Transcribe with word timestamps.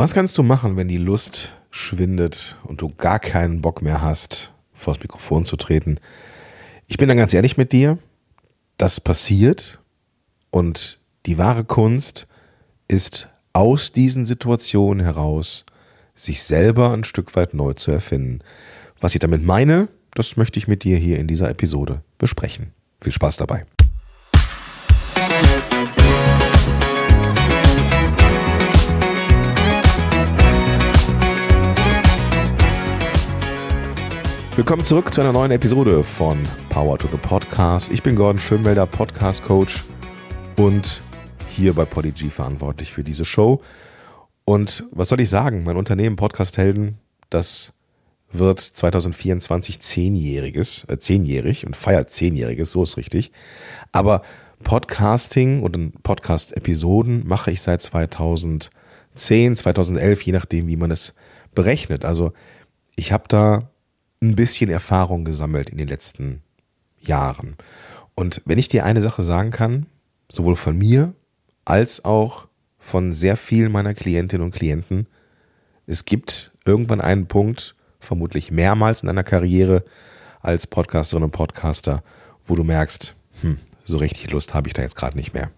Was 0.00 0.14
kannst 0.14 0.38
du 0.38 0.42
machen, 0.42 0.78
wenn 0.78 0.88
die 0.88 0.96
Lust 0.96 1.52
schwindet 1.70 2.56
und 2.64 2.80
du 2.80 2.88
gar 2.88 3.18
keinen 3.18 3.60
Bock 3.60 3.82
mehr 3.82 4.00
hast, 4.00 4.50
vors 4.72 4.98
Mikrofon 5.00 5.44
zu 5.44 5.58
treten? 5.58 5.98
Ich 6.86 6.96
bin 6.96 7.06
dann 7.06 7.18
ganz 7.18 7.34
ehrlich 7.34 7.58
mit 7.58 7.70
dir, 7.70 7.98
das 8.78 9.02
passiert 9.02 9.78
und 10.48 10.98
die 11.26 11.36
wahre 11.36 11.64
Kunst 11.64 12.28
ist 12.88 13.28
aus 13.52 13.92
diesen 13.92 14.24
Situationen 14.24 15.04
heraus, 15.04 15.66
sich 16.14 16.44
selber 16.44 16.94
ein 16.94 17.04
Stück 17.04 17.36
weit 17.36 17.52
neu 17.52 17.74
zu 17.74 17.90
erfinden. 17.90 18.38
Was 19.02 19.12
ich 19.14 19.20
damit 19.20 19.44
meine, 19.44 19.88
das 20.14 20.38
möchte 20.38 20.58
ich 20.58 20.66
mit 20.66 20.82
dir 20.82 20.96
hier 20.96 21.18
in 21.18 21.26
dieser 21.26 21.50
Episode 21.50 22.00
besprechen. 22.16 22.72
Viel 23.02 23.12
Spaß 23.12 23.36
dabei. 23.36 23.66
Willkommen 34.60 34.84
zurück 34.84 35.14
zu 35.14 35.22
einer 35.22 35.32
neuen 35.32 35.52
Episode 35.52 36.04
von 36.04 36.38
Power 36.68 36.98
to 36.98 37.08
the 37.10 37.16
Podcast. 37.16 37.90
Ich 37.90 38.02
bin 38.02 38.14
Gordon 38.14 38.38
Schönwelder, 38.38 38.84
Podcast 38.84 39.42
Coach 39.42 39.84
und 40.58 41.02
hier 41.46 41.72
bei 41.72 41.86
Podigy 41.86 42.28
verantwortlich 42.28 42.92
für 42.92 43.02
diese 43.02 43.24
Show. 43.24 43.62
Und 44.44 44.84
was 44.90 45.08
soll 45.08 45.20
ich 45.22 45.30
sagen? 45.30 45.64
Mein 45.64 45.78
Unternehmen 45.78 46.16
Podcast 46.16 46.58
Helden, 46.58 46.98
das 47.30 47.72
wird 48.32 48.60
2024 48.60 49.80
zehnjähriges, 49.80 50.84
äh, 50.90 50.98
zehnjährig 50.98 51.64
und 51.64 51.74
feiert 51.74 52.10
zehnjähriges, 52.10 52.70
so 52.70 52.82
ist 52.82 52.98
richtig. 52.98 53.32
Aber 53.92 54.20
Podcasting 54.62 55.62
und 55.62 56.02
Podcast-Episoden 56.02 57.26
mache 57.26 57.50
ich 57.50 57.62
seit 57.62 57.80
2010, 57.80 59.56
2011, 59.56 60.20
je 60.20 60.32
nachdem, 60.32 60.66
wie 60.66 60.76
man 60.76 60.90
es 60.90 61.14
berechnet. 61.54 62.04
Also 62.04 62.34
ich 62.94 63.10
habe 63.12 63.24
da 63.26 63.70
ein 64.20 64.36
bisschen 64.36 64.70
Erfahrung 64.70 65.24
gesammelt 65.24 65.70
in 65.70 65.78
den 65.78 65.88
letzten 65.88 66.42
Jahren. 67.00 67.56
Und 68.14 68.42
wenn 68.44 68.58
ich 68.58 68.68
dir 68.68 68.84
eine 68.84 69.00
Sache 69.00 69.22
sagen 69.22 69.50
kann, 69.50 69.86
sowohl 70.30 70.56
von 70.56 70.76
mir 70.76 71.14
als 71.64 72.04
auch 72.04 72.46
von 72.78 73.12
sehr 73.12 73.36
vielen 73.36 73.72
meiner 73.72 73.94
Klientinnen 73.94 74.44
und 74.44 74.54
Klienten, 74.54 75.06
es 75.86 76.04
gibt 76.04 76.52
irgendwann 76.64 77.00
einen 77.00 77.26
Punkt, 77.26 77.74
vermutlich 77.98 78.50
mehrmals 78.50 79.02
in 79.02 79.06
deiner 79.06 79.24
Karriere 79.24 79.84
als 80.40 80.66
Podcasterin 80.66 81.24
und 81.24 81.32
Podcaster, 81.32 82.02
wo 82.46 82.56
du 82.56 82.64
merkst, 82.64 83.14
hm, 83.42 83.58
so 83.84 83.98
richtig 83.98 84.30
Lust 84.30 84.54
habe 84.54 84.68
ich 84.68 84.74
da 84.74 84.82
jetzt 84.82 84.96
gerade 84.96 85.16
nicht 85.16 85.34
mehr. 85.34 85.50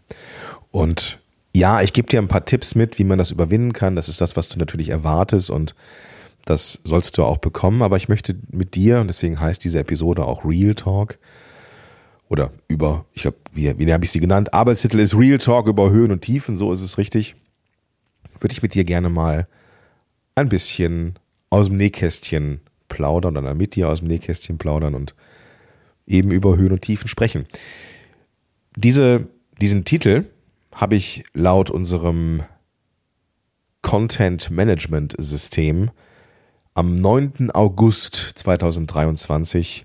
Und 0.70 1.18
ja, 1.54 1.82
ich 1.82 1.92
gebe 1.92 2.08
dir 2.08 2.20
ein 2.20 2.28
paar 2.28 2.44
Tipps 2.44 2.74
mit, 2.74 2.98
wie 2.98 3.04
man 3.04 3.18
das 3.18 3.30
überwinden 3.30 3.72
kann. 3.72 3.96
Das 3.96 4.08
ist 4.08 4.20
das, 4.20 4.36
was 4.36 4.48
du 4.48 4.58
natürlich 4.58 4.88
erwartest 4.88 5.50
und 5.50 5.74
das 6.44 6.80
sollst 6.84 7.18
du 7.18 7.24
auch 7.24 7.38
bekommen. 7.38 7.82
Aber 7.82 7.96
ich 7.96 8.08
möchte 8.08 8.36
mit 8.50 8.74
dir, 8.74 9.00
und 9.00 9.06
deswegen 9.06 9.40
heißt 9.40 9.62
diese 9.64 9.78
Episode 9.78 10.24
auch 10.24 10.44
Real 10.44 10.74
Talk, 10.74 11.18
oder 12.28 12.50
über, 12.66 13.04
ich 13.12 13.22
glaube, 13.22 13.36
wie, 13.52 13.78
wie 13.78 13.92
habe 13.92 14.04
ich 14.04 14.10
sie 14.10 14.20
genannt? 14.20 14.54
Arbeitstitel 14.54 14.98
ist 15.00 15.14
Real 15.14 15.38
Talk 15.38 15.66
über 15.66 15.90
Höhen 15.90 16.10
und 16.10 16.22
Tiefen, 16.22 16.56
so 16.56 16.72
ist 16.72 16.80
es 16.80 16.96
richtig. 16.96 17.36
Würde 18.40 18.54
ich 18.54 18.62
mit 18.62 18.74
dir 18.74 18.84
gerne 18.84 19.10
mal 19.10 19.46
ein 20.34 20.48
bisschen 20.48 21.18
aus 21.50 21.68
dem 21.68 21.76
Nähkästchen 21.76 22.60
plaudern 22.88 23.36
oder 23.36 23.54
mit 23.54 23.74
dir 23.74 23.90
aus 23.90 23.98
dem 23.98 24.08
Nähkästchen 24.08 24.56
plaudern 24.56 24.94
und 24.94 25.14
eben 26.06 26.30
über 26.30 26.56
Höhen 26.56 26.72
und 26.72 26.80
Tiefen 26.80 27.08
sprechen. 27.08 27.46
Diese, 28.76 29.28
diesen 29.60 29.84
Titel 29.84 30.24
habe 30.72 30.96
ich 30.96 31.24
laut 31.34 31.70
unserem 31.70 32.42
Content 33.82 34.50
Management 34.50 35.14
System 35.18 35.90
am 36.74 36.94
9. 36.94 37.50
August 37.52 38.16
2023 38.16 39.84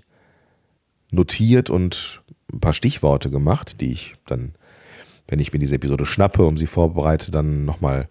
notiert 1.10 1.70
und 1.70 2.22
ein 2.52 2.60
paar 2.60 2.72
Stichworte 2.72 3.30
gemacht, 3.30 3.80
die 3.80 3.92
ich 3.92 4.14
dann, 4.26 4.54
wenn 5.26 5.38
ich 5.38 5.52
mir 5.52 5.58
diese 5.58 5.76
Episode 5.76 6.06
schnappe, 6.06 6.46
um 6.46 6.56
sie 6.56 6.66
vorbereite, 6.66 7.30
dann 7.30 7.64
nochmal 7.64 8.08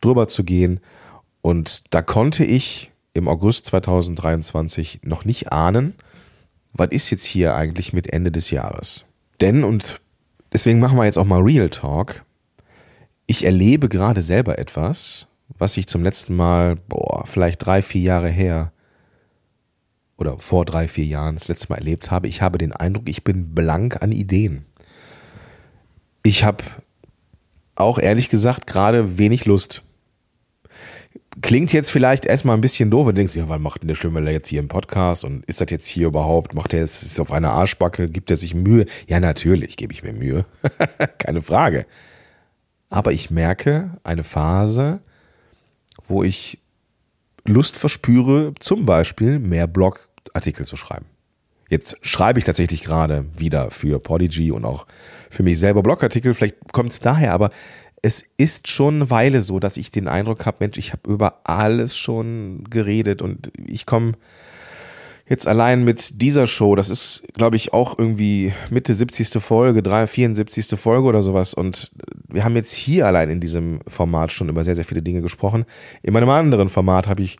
drüber 0.00 0.28
zu 0.28 0.44
gehen. 0.44 0.80
Und 1.40 1.82
da 1.90 2.02
konnte 2.02 2.44
ich 2.44 2.92
im 3.14 3.28
August 3.28 3.66
2023 3.66 5.00
noch 5.02 5.24
nicht 5.24 5.52
ahnen, 5.52 5.94
was 6.72 6.88
ist 6.90 7.10
jetzt 7.10 7.24
hier 7.24 7.54
eigentlich 7.54 7.92
mit 7.92 8.12
Ende 8.12 8.30
des 8.30 8.50
Jahres. 8.50 9.04
Denn, 9.40 9.64
und 9.64 10.00
deswegen 10.52 10.80
machen 10.80 10.96
wir 10.96 11.04
jetzt 11.04 11.18
auch 11.18 11.26
mal 11.26 11.42
Real 11.42 11.68
Talk, 11.68 12.24
ich 13.26 13.44
erlebe 13.44 13.88
gerade 13.88 14.22
selber 14.22 14.58
etwas, 14.58 15.26
was 15.58 15.76
ich 15.76 15.86
zum 15.86 16.02
letzten 16.02 16.34
Mal, 16.34 16.76
boah, 16.88 17.26
vielleicht 17.26 17.64
drei, 17.64 17.82
vier 17.82 18.02
Jahre 18.02 18.28
her 18.28 18.72
oder 20.16 20.38
vor 20.38 20.64
drei, 20.64 20.88
vier 20.88 21.04
Jahren 21.04 21.34
das 21.34 21.48
letzte 21.48 21.68
Mal 21.70 21.78
erlebt 21.78 22.10
habe. 22.10 22.28
Ich 22.28 22.42
habe 22.42 22.58
den 22.58 22.72
Eindruck, 22.72 23.08
ich 23.08 23.24
bin 23.24 23.54
blank 23.54 24.02
an 24.02 24.12
Ideen. 24.12 24.64
Ich 26.22 26.44
habe 26.44 26.62
auch 27.74 27.98
ehrlich 27.98 28.28
gesagt 28.28 28.66
gerade 28.66 29.18
wenig 29.18 29.44
Lust. 29.46 29.82
Klingt 31.40 31.72
jetzt 31.72 31.90
vielleicht 31.90 32.26
erstmal 32.26 32.56
ein 32.56 32.60
bisschen 32.60 32.90
doof, 32.90 33.06
wenn 33.06 33.14
du 33.14 33.20
denkst, 33.20 33.34
ja, 33.34 33.48
wann 33.48 33.62
macht 33.62 33.82
denn 33.82 33.88
der 33.88 33.94
Schönwelle 33.94 34.30
jetzt 34.30 34.48
hier 34.48 34.60
im 34.60 34.68
Podcast 34.68 35.24
und 35.24 35.44
ist 35.46 35.60
das 35.60 35.70
jetzt 35.70 35.86
hier 35.86 36.06
überhaupt? 36.06 36.54
Macht 36.54 36.74
er 36.74 36.80
jetzt 36.80 37.18
auf 37.18 37.32
einer 37.32 37.52
Arschbacke? 37.52 38.08
Gibt 38.08 38.30
er 38.30 38.36
sich 38.36 38.54
Mühe? 38.54 38.84
Ja, 39.08 39.18
natürlich 39.18 39.76
gebe 39.76 39.92
ich 39.92 40.02
mir 40.02 40.12
Mühe. 40.12 40.44
Keine 41.18 41.42
Frage. 41.42 41.86
Aber 42.90 43.12
ich 43.12 43.30
merke 43.30 43.92
eine 44.04 44.22
Phase, 44.22 45.00
wo 46.12 46.22
ich 46.22 46.58
Lust 47.44 47.76
verspüre, 47.76 48.54
zum 48.60 48.86
Beispiel 48.86 49.38
mehr 49.38 49.66
Blogartikel 49.66 50.66
zu 50.66 50.76
schreiben. 50.76 51.06
Jetzt 51.68 51.96
schreibe 52.02 52.38
ich 52.38 52.44
tatsächlich 52.44 52.84
gerade 52.84 53.24
wieder 53.36 53.70
für 53.70 53.98
Podigy 53.98 54.52
und 54.52 54.64
auch 54.64 54.86
für 55.30 55.42
mich 55.42 55.58
selber 55.58 55.82
Blogartikel. 55.82 56.34
Vielleicht 56.34 56.56
kommt 56.72 56.92
es 56.92 57.00
daher, 57.00 57.32
aber 57.32 57.50
es 58.02 58.24
ist 58.36 58.68
schon 58.68 58.96
eine 58.96 59.10
Weile 59.10 59.42
so, 59.42 59.58
dass 59.58 59.76
ich 59.76 59.90
den 59.90 60.06
Eindruck 60.06 60.44
habe, 60.44 60.58
Mensch, 60.60 60.76
ich 60.76 60.92
habe 60.92 61.10
über 61.10 61.40
alles 61.44 61.96
schon 61.96 62.64
geredet 62.68 63.22
und 63.22 63.50
ich 63.56 63.86
komme 63.86 64.12
jetzt 65.32 65.48
allein 65.48 65.82
mit 65.82 66.20
dieser 66.20 66.46
Show, 66.46 66.74
das 66.74 66.90
ist, 66.90 67.24
glaube 67.32 67.56
ich, 67.56 67.72
auch 67.72 67.98
irgendwie 67.98 68.52
Mitte 68.68 68.94
70. 68.94 69.42
Folge, 69.42 69.82
3, 69.82 70.06
74. 70.06 70.78
Folge 70.78 71.08
oder 71.08 71.22
sowas. 71.22 71.54
Und 71.54 71.90
wir 72.28 72.44
haben 72.44 72.54
jetzt 72.54 72.74
hier 72.74 73.06
allein 73.06 73.30
in 73.30 73.40
diesem 73.40 73.80
Format 73.86 74.30
schon 74.30 74.50
über 74.50 74.62
sehr, 74.62 74.74
sehr 74.74 74.84
viele 74.84 75.00
Dinge 75.00 75.22
gesprochen. 75.22 75.64
In 76.02 76.12
meinem 76.12 76.28
anderen 76.28 76.68
Format 76.68 77.06
habe 77.06 77.22
ich 77.22 77.38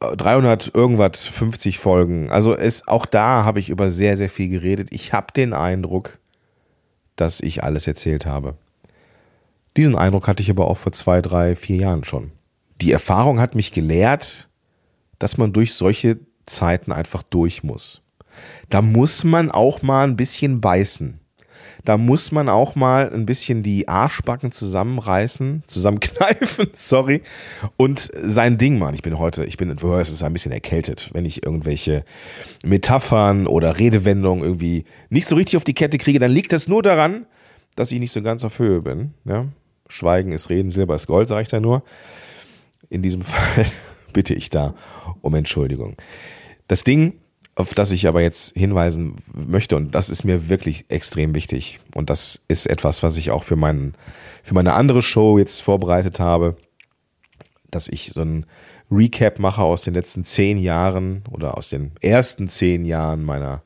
300 0.00 0.66
äh, 0.66 0.70
irgendwas 0.74 1.24
50 1.24 1.78
Folgen. 1.78 2.30
Also 2.30 2.52
es, 2.52 2.88
auch 2.88 3.06
da 3.06 3.44
habe 3.44 3.60
ich 3.60 3.70
über 3.70 3.88
sehr, 3.88 4.16
sehr 4.16 4.28
viel 4.28 4.48
geredet. 4.48 4.88
Ich 4.90 5.12
habe 5.12 5.28
den 5.32 5.52
Eindruck, 5.52 6.18
dass 7.14 7.40
ich 7.40 7.62
alles 7.62 7.86
erzählt 7.86 8.26
habe. 8.26 8.56
Diesen 9.76 9.94
Eindruck 9.94 10.26
hatte 10.26 10.42
ich 10.42 10.50
aber 10.50 10.66
auch 10.66 10.78
vor 10.78 10.90
zwei, 10.90 11.22
drei, 11.22 11.54
vier 11.54 11.76
Jahren 11.76 12.02
schon. 12.02 12.32
Die 12.80 12.90
Erfahrung 12.90 13.38
hat 13.38 13.54
mich 13.54 13.70
gelehrt, 13.70 14.48
dass 15.20 15.38
man 15.38 15.52
durch 15.52 15.74
solche 15.74 16.18
Zeiten 16.46 16.92
einfach 16.92 17.22
durch 17.22 17.62
muss. 17.62 18.02
Da 18.70 18.82
muss 18.82 19.24
man 19.24 19.50
auch 19.50 19.82
mal 19.82 20.06
ein 20.06 20.16
bisschen 20.16 20.60
beißen. 20.60 21.20
Da 21.84 21.98
muss 21.98 22.30
man 22.30 22.48
auch 22.48 22.76
mal 22.76 23.12
ein 23.12 23.26
bisschen 23.26 23.62
die 23.62 23.88
Arschbacken 23.88 24.52
zusammenreißen, 24.52 25.64
zusammenkneifen, 25.66 26.68
sorry, 26.74 27.22
und 27.76 28.10
sein 28.22 28.56
Ding 28.56 28.78
machen. 28.78 28.94
Ich 28.94 29.02
bin 29.02 29.18
heute, 29.18 29.44
ich 29.44 29.56
bin, 29.56 29.68
es 29.70 30.22
ein 30.22 30.32
bisschen 30.32 30.52
erkältet, 30.52 31.10
wenn 31.12 31.24
ich 31.24 31.44
irgendwelche 31.44 32.04
Metaphern 32.64 33.46
oder 33.46 33.78
Redewendungen 33.78 34.44
irgendwie 34.44 34.84
nicht 35.10 35.26
so 35.26 35.34
richtig 35.36 35.56
auf 35.56 35.64
die 35.64 35.74
Kette 35.74 35.98
kriege, 35.98 36.18
dann 36.18 36.30
liegt 36.30 36.52
das 36.52 36.68
nur 36.68 36.82
daran, 36.82 37.26
dass 37.74 37.90
ich 37.90 37.98
nicht 37.98 38.12
so 38.12 38.22
ganz 38.22 38.44
auf 38.44 38.58
Höhe 38.58 38.80
bin. 38.80 39.14
Ja? 39.24 39.46
Schweigen 39.88 40.32
ist 40.32 40.50
Reden, 40.50 40.70
Silber 40.70 40.94
ist 40.94 41.06
Gold, 41.06 41.28
sage 41.28 41.42
ich 41.42 41.48
da 41.48 41.60
nur. 41.60 41.82
In 42.90 43.02
diesem 43.02 43.22
Fall 43.22 43.66
bitte 44.12 44.34
ich 44.34 44.50
da 44.50 44.74
um 45.20 45.34
Entschuldigung. 45.34 45.96
Das 46.68 46.84
Ding, 46.84 47.14
auf 47.54 47.74
das 47.74 47.92
ich 47.92 48.06
aber 48.06 48.22
jetzt 48.22 48.56
hinweisen 48.56 49.16
möchte, 49.34 49.76
und 49.76 49.94
das 49.94 50.08
ist 50.08 50.24
mir 50.24 50.48
wirklich 50.48 50.86
extrem 50.88 51.34
wichtig, 51.34 51.80
und 51.94 52.08
das 52.08 52.42
ist 52.48 52.66
etwas, 52.66 53.02
was 53.02 53.16
ich 53.16 53.30
auch 53.30 53.44
für, 53.44 53.56
meinen, 53.56 53.94
für 54.42 54.54
meine 54.54 54.74
andere 54.74 55.02
Show 55.02 55.38
jetzt 55.38 55.60
vorbereitet 55.60 56.18
habe, 56.18 56.56
dass 57.70 57.88
ich 57.88 58.10
so 58.10 58.22
ein 58.22 58.46
Recap 58.90 59.38
mache 59.38 59.62
aus 59.62 59.82
den 59.82 59.94
letzten 59.94 60.24
zehn 60.24 60.58
Jahren 60.58 61.24
oder 61.30 61.56
aus 61.56 61.70
den 61.70 61.92
ersten 62.00 62.48
zehn 62.48 62.84
Jahren 62.84 63.22
meiner 63.22 63.62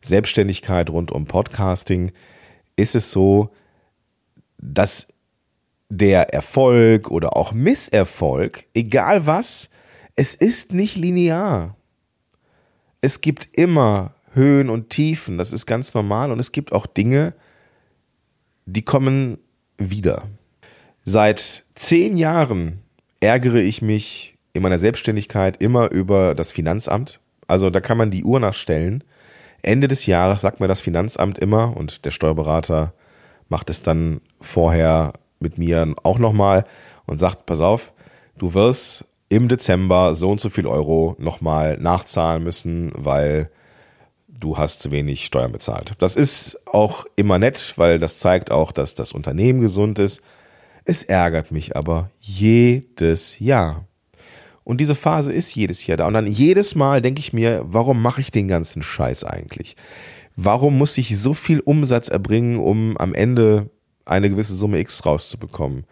Selbstständigkeit 0.00 0.90
rund 0.90 1.12
um 1.12 1.26
Podcasting, 1.26 2.12
ist 2.76 2.94
es 2.94 3.10
so, 3.10 3.50
dass 4.58 5.08
der 5.88 6.32
Erfolg 6.32 7.10
oder 7.10 7.36
auch 7.36 7.52
Misserfolg, 7.52 8.64
egal 8.74 9.26
was, 9.26 9.70
es 10.16 10.34
ist 10.34 10.72
nicht 10.72 10.96
linear. 10.96 11.76
Es 13.00 13.20
gibt 13.20 13.48
immer 13.52 14.14
Höhen 14.32 14.70
und 14.70 14.90
Tiefen, 14.90 15.38
das 15.38 15.52
ist 15.52 15.66
ganz 15.66 15.94
normal 15.94 16.30
und 16.30 16.38
es 16.38 16.52
gibt 16.52 16.72
auch 16.72 16.86
Dinge, 16.86 17.34
die 18.66 18.82
kommen 18.82 19.38
wieder. 19.78 20.24
Seit 21.02 21.64
zehn 21.74 22.16
Jahren 22.16 22.80
ärgere 23.20 23.60
ich 23.60 23.82
mich 23.82 24.36
in 24.52 24.62
meiner 24.62 24.78
Selbstständigkeit 24.78 25.60
immer 25.60 25.90
über 25.90 26.34
das 26.34 26.52
Finanzamt. 26.52 27.20
Also 27.46 27.70
da 27.70 27.80
kann 27.80 27.98
man 27.98 28.10
die 28.10 28.24
Uhr 28.24 28.38
nachstellen. 28.40 29.02
Ende 29.62 29.88
des 29.88 30.06
Jahres 30.06 30.42
sagt 30.42 30.60
mir 30.60 30.68
das 30.68 30.80
Finanzamt 30.80 31.38
immer 31.38 31.76
und 31.76 32.04
der 32.04 32.10
Steuerberater 32.10 32.92
macht 33.48 33.70
es 33.70 33.82
dann 33.82 34.20
vorher 34.40 35.12
mit 35.40 35.58
mir 35.58 35.94
auch 36.02 36.18
nochmal 36.18 36.64
und 37.06 37.18
sagt, 37.18 37.46
pass 37.46 37.60
auf, 37.60 37.92
du 38.38 38.54
wirst 38.54 39.04
im 39.30 39.48
Dezember 39.48 40.14
so 40.14 40.30
und 40.30 40.40
so 40.40 40.50
viel 40.50 40.66
Euro 40.66 41.16
nochmal 41.18 41.78
nachzahlen 41.78 42.42
müssen, 42.42 42.90
weil 42.94 43.48
du 44.28 44.58
hast 44.58 44.80
zu 44.80 44.90
wenig 44.90 45.24
Steuern 45.24 45.52
bezahlt. 45.52 45.92
Das 45.98 46.16
ist 46.16 46.58
auch 46.66 47.06
immer 47.16 47.38
nett, 47.38 47.74
weil 47.76 47.98
das 47.98 48.18
zeigt 48.18 48.50
auch, 48.50 48.72
dass 48.72 48.94
das 48.94 49.12
Unternehmen 49.12 49.60
gesund 49.60 49.98
ist. 49.98 50.20
Es 50.84 51.04
ärgert 51.04 51.52
mich 51.52 51.76
aber 51.76 52.10
jedes 52.20 53.38
Jahr. 53.38 53.86
Und 54.64 54.80
diese 54.80 54.94
Phase 54.96 55.32
ist 55.32 55.54
jedes 55.54 55.86
Jahr 55.86 55.96
da. 55.96 56.06
Und 56.06 56.14
dann 56.14 56.26
jedes 56.26 56.74
Mal 56.74 57.00
denke 57.00 57.20
ich 57.20 57.32
mir, 57.32 57.62
warum 57.64 58.02
mache 58.02 58.20
ich 58.20 58.32
den 58.32 58.48
ganzen 58.48 58.82
Scheiß 58.82 59.24
eigentlich? 59.24 59.76
Warum 60.34 60.76
muss 60.76 60.98
ich 60.98 61.16
so 61.18 61.34
viel 61.34 61.60
Umsatz 61.60 62.08
erbringen, 62.08 62.56
um 62.58 62.96
am 62.96 63.14
Ende 63.14 63.70
eine 64.06 64.28
gewisse 64.28 64.54
Summe 64.54 64.80
X 64.80 65.06
rauszubekommen? 65.06 65.84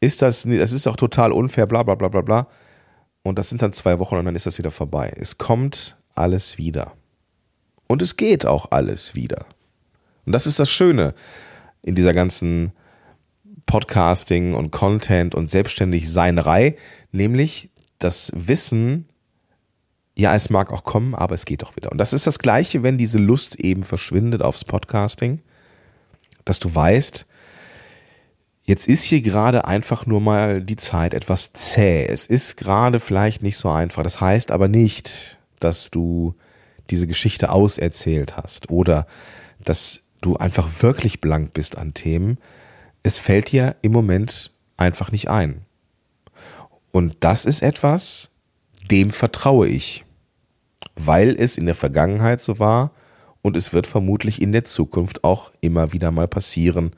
Ist 0.00 0.22
das, 0.22 0.44
das 0.44 0.72
ist 0.72 0.86
auch 0.86 0.96
total 0.96 1.32
unfair, 1.32 1.66
bla 1.66 1.82
bla 1.82 1.94
bla 1.94 2.08
bla 2.08 2.22
bla. 2.22 2.46
Und 3.28 3.38
das 3.38 3.48
sind 3.48 3.62
dann 3.62 3.72
zwei 3.72 3.98
Wochen 3.98 4.16
und 4.16 4.24
dann 4.24 4.34
ist 4.34 4.46
das 4.46 4.58
wieder 4.58 4.70
vorbei. 4.70 5.12
Es 5.16 5.38
kommt 5.38 5.96
alles 6.14 6.58
wieder. 6.58 6.92
Und 7.86 8.02
es 8.02 8.16
geht 8.16 8.46
auch 8.46 8.70
alles 8.70 9.14
wieder. 9.14 9.46
Und 10.26 10.32
das 10.32 10.46
ist 10.46 10.58
das 10.58 10.70
Schöne 10.70 11.14
in 11.82 11.94
dieser 11.94 12.12
ganzen 12.12 12.72
Podcasting 13.66 14.54
und 14.54 14.70
Content 14.70 15.34
und 15.34 15.50
selbstständig 15.50 16.10
Seinerei, 16.10 16.76
nämlich 17.12 17.70
das 17.98 18.32
Wissen, 18.34 19.08
ja, 20.16 20.34
es 20.34 20.50
mag 20.50 20.72
auch 20.72 20.84
kommen, 20.84 21.14
aber 21.14 21.34
es 21.34 21.44
geht 21.44 21.62
auch 21.64 21.76
wieder. 21.76 21.92
Und 21.92 21.98
das 21.98 22.12
ist 22.12 22.26
das 22.26 22.38
Gleiche, 22.38 22.82
wenn 22.82 22.98
diese 22.98 23.18
Lust 23.18 23.56
eben 23.56 23.84
verschwindet 23.84 24.42
aufs 24.42 24.64
Podcasting, 24.64 25.40
dass 26.44 26.58
du 26.58 26.74
weißt, 26.74 27.26
jetzt 28.68 28.86
ist 28.86 29.04
hier 29.04 29.22
gerade 29.22 29.64
einfach 29.64 30.04
nur 30.04 30.20
mal 30.20 30.60
die 30.62 30.76
Zeit 30.76 31.14
etwas 31.14 31.54
zäh. 31.54 32.04
Es 32.06 32.26
ist 32.26 32.58
gerade 32.58 33.00
vielleicht 33.00 33.42
nicht 33.42 33.56
so 33.56 33.70
einfach. 33.70 34.02
Das 34.02 34.20
heißt 34.20 34.50
aber 34.50 34.68
nicht, 34.68 35.38
dass 35.58 35.90
du 35.90 36.34
diese 36.90 37.06
Geschichte 37.06 37.50
auserzählt 37.50 38.36
hast 38.36 38.68
oder 38.68 39.06
dass 39.64 40.02
du 40.20 40.36
einfach 40.36 40.68
wirklich 40.82 41.22
blank 41.22 41.54
bist 41.54 41.78
an 41.78 41.94
Themen. 41.94 42.36
Es 43.02 43.18
fällt 43.18 43.52
dir 43.52 43.74
im 43.80 43.92
Moment 43.92 44.52
einfach 44.76 45.12
nicht 45.12 45.30
ein. 45.30 45.62
Und 46.90 47.16
das 47.20 47.46
ist 47.46 47.62
etwas, 47.62 48.32
dem 48.90 49.12
vertraue 49.12 49.66
ich, 49.66 50.04
weil 50.94 51.40
es 51.40 51.56
in 51.56 51.64
der 51.64 51.74
Vergangenheit 51.74 52.42
so 52.42 52.58
war 52.58 52.90
und 53.40 53.56
es 53.56 53.72
wird 53.72 53.86
vermutlich 53.86 54.42
in 54.42 54.52
der 54.52 54.64
Zukunft 54.64 55.24
auch 55.24 55.52
immer 55.62 55.94
wieder 55.94 56.10
mal 56.10 56.28
passieren, 56.28 56.92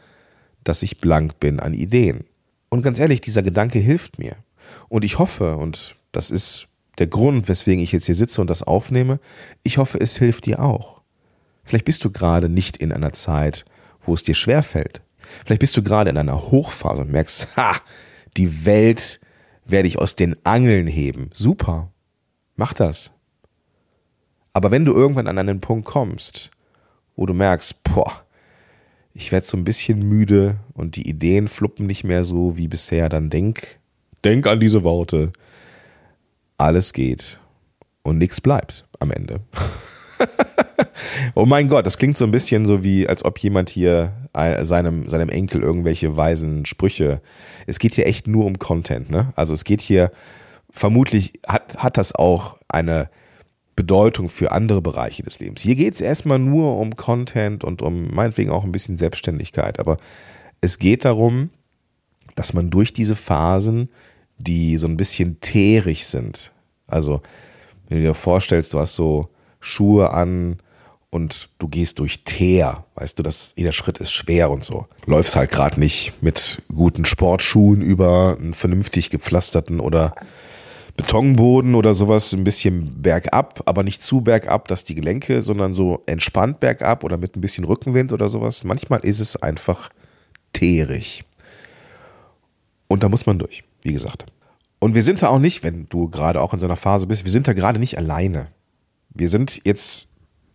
dass 0.65 0.83
ich 0.83 1.01
blank 1.01 1.41
bin 1.41 1.61
an 1.61 1.75
Ideen. 1.75 2.25
Und 2.69 2.83
ganz 2.83 2.99
ehrlich, 2.99 3.21
dieser 3.21 3.43
Gedanke 3.43 3.79
hilft 3.79 4.19
mir. 4.19 4.37
Und 4.89 5.05
ich 5.05 5.19
hoffe, 5.19 5.57
und 5.57 5.95
das 6.13 6.31
ist 6.31 6.69
der 6.99 7.07
Grund, 7.07 7.49
weswegen 7.49 7.83
ich 7.83 7.93
jetzt 7.93 8.07
hier 8.07 8.15
sitze 8.15 8.41
und 8.41 8.49
das 8.49 8.63
aufnehme, 8.63 9.21
ich 9.63 9.79
hoffe, 9.79 9.99
es 10.01 10.17
hilft 10.17 10.47
dir 10.47 10.61
auch. 10.61 11.01
Vielleicht 11.65 11.85
bist 11.85 12.05
du 12.05 12.11
gerade 12.11 12.49
nicht 12.49 12.77
in 12.77 12.93
einer 12.93 13.13
Zeit, 13.13 13.65
wo 14.01 14.15
es 14.15 14.23
dir 14.23 14.35
schwerfällt. 14.35 15.03
Vielleicht 15.45 15.61
bist 15.61 15.77
du 15.77 15.83
gerade 15.83 16.11
in 16.11 16.17
einer 16.17 16.51
Hochphase 16.51 17.03
und 17.03 17.11
merkst, 17.11 17.49
ha, 17.57 17.77
die 18.37 18.65
Welt 18.65 19.21
werde 19.65 19.89
ich 19.89 19.99
aus 19.99 20.17
den 20.17 20.37
Angeln 20.45 20.87
heben. 20.87 21.31
Super. 21.33 21.91
Mach 22.57 22.73
das. 22.73 23.13
Aber 24.53 24.71
wenn 24.71 24.85
du 24.85 24.93
irgendwann 24.93 25.29
an 25.29 25.39
einen 25.39 25.61
Punkt 25.61 25.87
kommst, 25.87 26.51
wo 27.17 27.27
du 27.27 27.35
merkst, 27.35 27.83
boah, 27.85 28.25
ich 29.21 29.33
werde 29.33 29.47
so 29.47 29.57
ein 29.57 29.65
bisschen 29.65 30.01
müde 30.09 30.57
und 30.73 30.97
die 30.97 31.07
Ideen 31.09 31.47
fluppen 31.47 31.87
nicht 31.87 32.05
mehr 32.05 32.25
so 32.25 32.57
wie 32.57 32.69
bisher, 32.69 33.11
dann 33.11 33.29
denk, 33.29 33.79
denk 34.25 34.47
an 34.47 34.61
diese 34.61 34.83
Worte. 34.83 35.33
Alles 36.57 36.93
geht 36.95 37.39
und 38.03 38.19
nichts 38.19 38.41
bleibt 38.41 38.87
am 38.99 39.11
Ende. 39.11 39.41
oh 41.35 41.45
mein 41.45 41.69
Gott, 41.69 41.85
das 41.85 41.99
klingt 41.99 42.17
so 42.17 42.25
ein 42.25 42.31
bisschen 42.31 42.65
so 42.65 42.83
wie, 42.83 43.07
als 43.07 43.25
ob 43.25 43.39
jemand 43.39 43.69
hier 43.69 44.13
äh, 44.33 44.65
seinem, 44.65 45.07
seinem 45.07 45.29
Enkel 45.29 45.63
irgendwelche 45.63 46.17
weisen 46.17 46.65
Sprüche. 46.65 47.21
Es 47.67 47.79
geht 47.79 47.95
hier 47.95 48.07
echt 48.07 48.27
nur 48.27 48.47
um 48.47 48.59
Content, 48.59 49.11
ne? 49.11 49.33
Also 49.37 49.53
es 49.53 49.65
geht 49.65 49.83
hier, 49.83 50.11
vermutlich 50.71 51.35
hat, 51.47 51.77
hat 51.83 51.99
das 51.99 52.15
auch 52.15 52.59
eine 52.69 53.11
Bedeutung 53.81 54.29
für 54.29 54.53
andere 54.53 54.83
Bereiche 54.83 55.23
des 55.23 55.39
Lebens. 55.39 55.63
Hier 55.63 55.75
geht 55.75 55.95
es 55.95 56.03
erstmal 56.03 56.39
nur 56.39 56.77
um 56.77 56.97
Content 56.97 57.65
und 57.65 57.81
um 57.81 58.15
meinetwegen 58.15 58.51
auch 58.51 58.65
ein 58.65 58.73
bisschen 58.73 58.99
Selbstständigkeit. 58.99 59.79
Aber 59.79 59.97
es 60.61 60.79
geht 60.79 61.07
darum, 61.07 61.49
dass 62.37 62.53
man 62.53 62.69
durch 62.69 62.93
diese 62.93 63.17
Phasen, 63.17 63.89
die 64.37 64.77
so 64.77 64.87
ein 64.87 64.99
bisschen 64.99 65.41
teerig 65.41 66.07
sind, 66.07 66.53
also 66.87 67.23
wenn 67.89 67.99
du 67.99 68.05
dir 68.05 68.15
vorstellst, 68.15 68.75
du 68.75 68.79
hast 68.79 68.95
so 68.95 69.31
Schuhe 69.61 70.11
an, 70.11 70.59
und 71.11 71.49
du 71.59 71.69
gehst 71.69 71.99
durch 71.99 72.23
Teer, 72.25 72.85
weißt 72.95 73.19
du, 73.19 73.23
dass 73.23 73.53
jeder 73.57 73.73
Schritt 73.73 73.99
ist 73.99 74.13
schwer 74.13 74.51
und 74.51 74.63
so. 74.65 74.87
Läufst 75.07 75.35
halt 75.35 75.51
gerade 75.51 75.79
nicht 75.81 76.23
mit 76.23 76.63
guten 76.73 77.05
Sportschuhen 77.05 77.83
über 77.83 78.37
einen 78.39 78.55
vernünftig 78.55 79.11
gepflasterten 79.11 79.81
oder 79.81 80.15
Betonboden 80.97 81.75
oder 81.75 81.95
sowas, 81.95 82.33
ein 82.33 82.45
bisschen 82.45 83.03
bergab, 83.03 83.63
aber 83.67 83.83
nicht 83.83 84.03
zu 84.03 84.21
bergab, 84.21 84.69
dass 84.69 84.85
die 84.85 84.95
Gelenke, 84.95 85.43
sondern 85.43 85.75
so 85.75 86.03
entspannt 86.07 86.61
bergab 86.61 87.05
oder 87.05 87.17
mit 87.17 87.37
ein 87.37 87.41
bisschen 87.41 87.65
Rückenwind 87.65 88.13
oder 88.13 88.29
sowas. 88.29 88.65
Manchmal 88.65 89.01
ist 89.01 89.21
es 89.21 89.37
einfach 89.37 89.91
teerig. 90.53 91.25
Und 92.89 93.03
da 93.03 93.09
muss 93.09 93.27
man 93.27 93.39
durch, 93.39 93.63
wie 93.83 93.93
gesagt. 93.93 94.27
Und 94.79 94.95
wir 94.95 95.03
sind 95.03 95.23
da 95.23 95.29
auch 95.29 95.39
nicht, 95.39 95.63
wenn 95.63 95.89
du 95.89 96.09
gerade 96.09 96.41
auch 96.41 96.55
in 96.55 96.61
so 96.61 96.67
einer 96.67 96.77
Phase 96.77 97.07
bist, 97.07 97.25
wir 97.25 97.31
sind 97.31 97.47
da 97.47 97.53
gerade 97.53 97.79
nicht 97.79 97.99
alleine. 97.99 98.49
Wir 99.11 99.29
sind 99.29 99.61
jetzt 99.65 100.11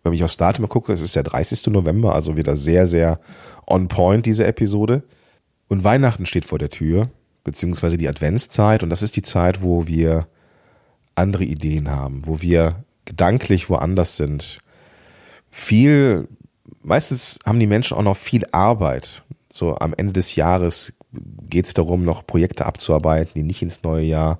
wenn 0.06 0.14
ich 0.14 0.24
aufs 0.24 0.36
Datum 0.36 0.68
gucke, 0.68 0.92
es 0.92 1.00
ist 1.00 1.16
der 1.16 1.24
30. 1.24 1.66
November, 1.66 2.14
also 2.14 2.36
wieder 2.36 2.56
sehr, 2.56 2.86
sehr 2.86 3.18
on 3.66 3.88
point, 3.88 4.24
diese 4.24 4.46
Episode. 4.46 5.02
Und 5.68 5.82
Weihnachten 5.82 6.26
steht 6.26 6.44
vor 6.44 6.58
der 6.58 6.70
Tür, 6.70 7.10
beziehungsweise 7.46 7.96
die 7.96 8.08
Adventszeit. 8.08 8.82
Und 8.82 8.90
das 8.90 9.02
ist 9.02 9.16
die 9.16 9.22
Zeit, 9.22 9.62
wo 9.62 9.86
wir 9.86 10.26
andere 11.14 11.44
Ideen 11.44 11.90
haben, 11.90 12.26
wo 12.26 12.42
wir 12.42 12.84
gedanklich 13.06 13.70
woanders 13.70 14.16
sind. 14.16 14.58
Viel, 15.50 16.28
meistens 16.82 17.38
haben 17.46 17.60
die 17.60 17.66
Menschen 17.66 17.96
auch 17.96 18.02
noch 18.02 18.16
viel 18.16 18.44
Arbeit. 18.52 19.22
So 19.50 19.76
am 19.76 19.94
Ende 19.96 20.12
des 20.12 20.34
Jahres 20.34 20.92
geht 21.48 21.66
es 21.66 21.72
darum, 21.72 22.04
noch 22.04 22.26
Projekte 22.26 22.66
abzuarbeiten, 22.66 23.32
die 23.36 23.42
nicht 23.42 23.62
ins 23.62 23.82
neue 23.82 24.04
Jahr 24.04 24.38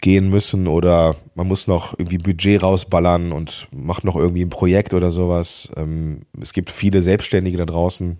gehen 0.00 0.30
müssen 0.30 0.68
oder 0.68 1.16
man 1.34 1.48
muss 1.48 1.66
noch 1.66 1.98
irgendwie 1.98 2.18
Budget 2.18 2.62
rausballern 2.62 3.32
und 3.32 3.68
macht 3.72 4.04
noch 4.04 4.16
irgendwie 4.16 4.44
ein 4.44 4.50
Projekt 4.50 4.94
oder 4.94 5.10
sowas. 5.10 5.70
Ähm, 5.76 6.20
es 6.40 6.52
gibt 6.52 6.70
viele 6.70 7.02
Selbstständige 7.02 7.58
da 7.58 7.66
draußen, 7.66 8.18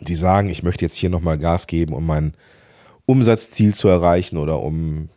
die 0.00 0.16
sagen, 0.16 0.48
ich 0.48 0.62
möchte 0.62 0.84
jetzt 0.84 0.96
hier 0.96 1.10
nochmal 1.10 1.38
Gas 1.38 1.66
geben, 1.66 1.92
um 1.92 2.06
mein 2.06 2.32
Umsatzziel 3.08 3.74
zu 3.74 3.88
erreichen 3.88 4.36
oder 4.36 4.62
um 4.62 5.08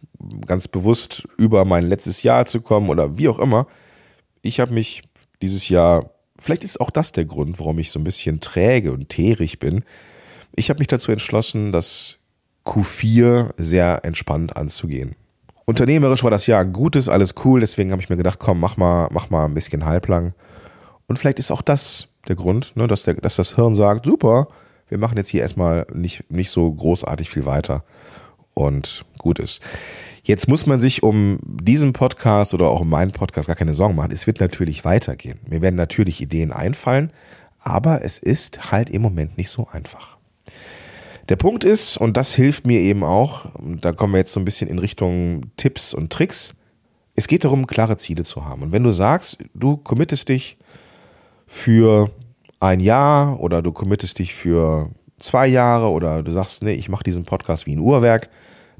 ganz 0.45 0.69
bewusst 0.69 1.27
über 1.37 1.65
mein 1.65 1.83
letztes 1.83 2.23
Jahr 2.23 2.45
zu 2.45 2.61
kommen 2.61 2.89
oder 2.89 3.17
wie 3.17 3.27
auch 3.27 3.37
immer. 3.37 3.67
Ich 4.41 4.61
habe 4.61 4.73
mich 4.73 5.03
dieses 5.41 5.67
Jahr, 5.67 6.11
vielleicht 6.39 6.63
ist 6.63 6.79
auch 6.79 6.89
das 6.89 7.11
der 7.11 7.25
Grund, 7.25 7.59
warum 7.59 7.79
ich 7.79 7.91
so 7.91 7.99
ein 7.99 8.05
bisschen 8.05 8.39
träge 8.39 8.93
und 8.93 9.09
teerig 9.09 9.59
bin. 9.59 9.83
Ich 10.55 10.69
habe 10.69 10.79
mich 10.79 10.87
dazu 10.87 11.11
entschlossen, 11.11 11.73
das 11.73 12.19
Q4 12.65 13.51
sehr 13.57 14.05
entspannt 14.05 14.55
anzugehen. 14.55 15.15
Unternehmerisch 15.65 16.23
war 16.23 16.31
das 16.31 16.47
Jahr 16.47 16.63
gutes, 16.63 17.09
alles 17.09 17.35
cool, 17.43 17.59
deswegen 17.59 17.91
habe 17.91 18.01
ich 18.01 18.09
mir 18.09 18.17
gedacht, 18.17 18.39
komm, 18.39 18.61
mach 18.61 18.77
mal, 18.77 19.09
mach 19.11 19.29
mal 19.29 19.45
ein 19.45 19.53
bisschen 19.53 19.85
halblang. 19.85 20.33
Und 21.07 21.19
vielleicht 21.19 21.39
ist 21.39 21.51
auch 21.51 21.61
das 21.61 22.07
der 22.29 22.37
Grund, 22.37 22.77
ne, 22.77 22.87
dass, 22.87 23.03
der, 23.03 23.15
dass 23.15 23.35
das 23.35 23.55
Hirn 23.55 23.75
sagt, 23.75 24.05
super, 24.05 24.47
wir 24.91 24.97
machen 24.97 25.17
jetzt 25.17 25.29
hier 25.29 25.41
erstmal 25.41 25.87
nicht, 25.93 26.29
nicht 26.29 26.51
so 26.51 26.69
großartig 26.69 27.29
viel 27.29 27.45
weiter. 27.45 27.83
Und 28.53 29.05
gut 29.17 29.39
ist. 29.39 29.61
Jetzt 30.23 30.49
muss 30.49 30.65
man 30.65 30.81
sich 30.81 31.01
um 31.01 31.39
diesen 31.41 31.93
Podcast 31.93 32.53
oder 32.53 32.67
auch 32.67 32.81
um 32.81 32.89
meinen 32.89 33.11
Podcast 33.11 33.47
gar 33.47 33.55
keine 33.55 33.73
Sorgen 33.73 33.95
machen. 33.95 34.11
Es 34.11 34.27
wird 34.27 34.41
natürlich 34.41 34.83
weitergehen. 34.83 35.39
Mir 35.47 35.61
werden 35.61 35.77
natürlich 35.77 36.19
Ideen 36.21 36.51
einfallen, 36.51 37.13
aber 37.59 38.03
es 38.03 38.19
ist 38.19 38.71
halt 38.71 38.89
im 38.89 39.01
Moment 39.01 39.37
nicht 39.37 39.49
so 39.49 39.67
einfach. 39.71 40.17
Der 41.29 41.37
Punkt 41.37 41.63
ist, 41.63 41.95
und 41.95 42.17
das 42.17 42.35
hilft 42.35 42.67
mir 42.67 42.81
eben 42.81 43.05
auch, 43.05 43.45
da 43.57 43.93
kommen 43.93 44.13
wir 44.13 44.17
jetzt 44.17 44.33
so 44.33 44.41
ein 44.41 44.45
bisschen 44.45 44.69
in 44.69 44.79
Richtung 44.79 45.45
Tipps 45.55 45.93
und 45.93 46.11
Tricks, 46.11 46.53
es 47.15 47.27
geht 47.27 47.45
darum, 47.45 47.65
klare 47.65 47.95
Ziele 47.95 48.23
zu 48.23 48.43
haben. 48.43 48.63
Und 48.63 48.71
wenn 48.73 48.83
du 48.83 48.91
sagst, 48.91 49.37
du 49.53 49.77
committest 49.77 50.27
dich 50.27 50.57
für 51.47 52.11
ein 52.61 52.79
Jahr 52.79 53.39
oder 53.39 53.61
du 53.61 53.73
committest 53.73 54.19
dich 54.19 54.33
für 54.33 54.91
zwei 55.19 55.47
Jahre 55.47 55.89
oder 55.89 56.23
du 56.23 56.31
sagst, 56.31 56.63
nee, 56.63 56.73
ich 56.73 56.87
mache 56.89 57.03
diesen 57.03 57.25
Podcast 57.25 57.65
wie 57.65 57.75
ein 57.75 57.79
Uhrwerk, 57.79 58.29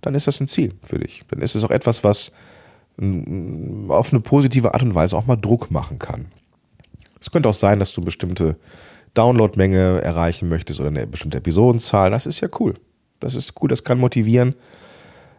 dann 0.01 0.15
ist 0.15 0.27
das 0.27 0.39
ein 0.39 0.47
Ziel 0.47 0.75
für 0.83 1.00
dich. 1.00 1.23
Dann 1.29 1.41
ist 1.41 1.55
es 1.55 1.63
auch 1.63 1.71
etwas, 1.71 2.03
was 2.03 2.31
auf 2.97 4.13
eine 4.13 4.21
positive 4.21 4.73
Art 4.73 4.83
und 4.83 4.95
Weise 4.95 5.17
auch 5.17 5.25
mal 5.25 5.35
Druck 5.35 5.71
machen 5.71 5.97
kann. 6.00 6.27
Es 7.19 7.31
könnte 7.31 7.50
auch 7.50 7.55
sein, 7.55 7.79
dass 7.79 7.93
du 7.93 8.01
bestimmte 8.01 8.57
Downloadmenge 9.13 10.01
erreichen 10.01 10.47
möchtest 10.47 10.79
oder 10.79 10.89
eine 10.89 11.07
bestimmte 11.07 11.39
Episodenzahl. 11.39 12.11
Das 12.11 12.25
ist 12.25 12.39
ja 12.39 12.50
cool. 12.59 12.75
Das 13.19 13.35
ist 13.35 13.61
cool, 13.61 13.69
das 13.69 13.83
kann 13.83 14.00
motivieren. 14.00 14.55